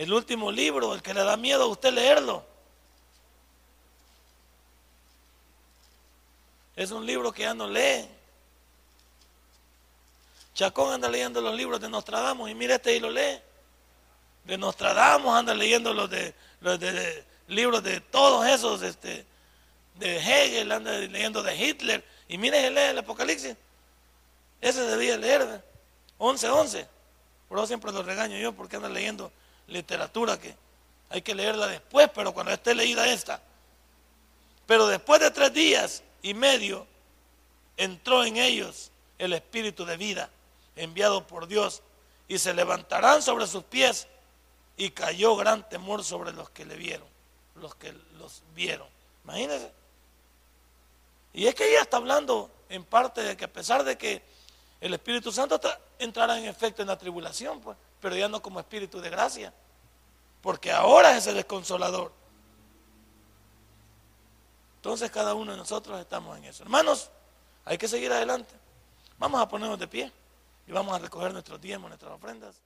[0.00, 2.42] El último libro, el que le da miedo a usted leerlo.
[6.74, 8.08] Es un libro que ya no lee.
[10.54, 13.42] Chacón anda leyendo los libros de Nostradamus y mira este y lo lee.
[14.44, 19.26] De Nostradamus anda leyendo los de los de, libros de todos esos, este,
[19.96, 22.02] de Hegel, anda leyendo de Hitler.
[22.26, 23.54] Y mire, él lee el Apocalipsis.
[24.62, 25.62] Ese debía leer,
[26.16, 26.88] 11, 11.
[27.50, 29.30] Por eso siempre lo regaño yo porque anda leyendo
[29.70, 30.54] literatura que
[31.08, 33.40] hay que leerla después, pero cuando esté leída esta.
[34.66, 36.86] Pero después de tres días y medio
[37.76, 40.30] entró en ellos el espíritu de vida
[40.76, 41.82] enviado por Dios
[42.28, 44.06] y se levantarán sobre sus pies
[44.76, 47.06] y cayó gran temor sobre los que le vieron,
[47.56, 48.86] los que los vieron.
[49.24, 49.72] Imagínense.
[51.32, 54.22] Y es que ella está hablando en parte de que a pesar de que
[54.80, 55.60] el Espíritu Santo
[55.98, 59.52] entrará en efecto en la tribulación, pues, pero ya no como espíritu de gracia,
[60.42, 62.12] porque ahora es el desconsolador.
[64.76, 66.62] Entonces cada uno de nosotros estamos en eso.
[66.62, 67.10] Hermanos,
[67.64, 68.54] hay que seguir adelante.
[69.18, 70.10] Vamos a ponernos de pie
[70.66, 72.62] y vamos a recoger nuestros diezmos, nuestras ofrendas.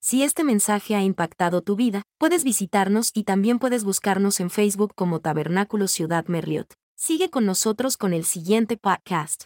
[0.00, 4.94] Si este mensaje ha impactado tu vida, puedes visitarnos y también puedes buscarnos en Facebook
[4.94, 6.72] como Tabernáculo Ciudad Merliot.
[6.96, 9.44] Sigue con nosotros con el siguiente podcast.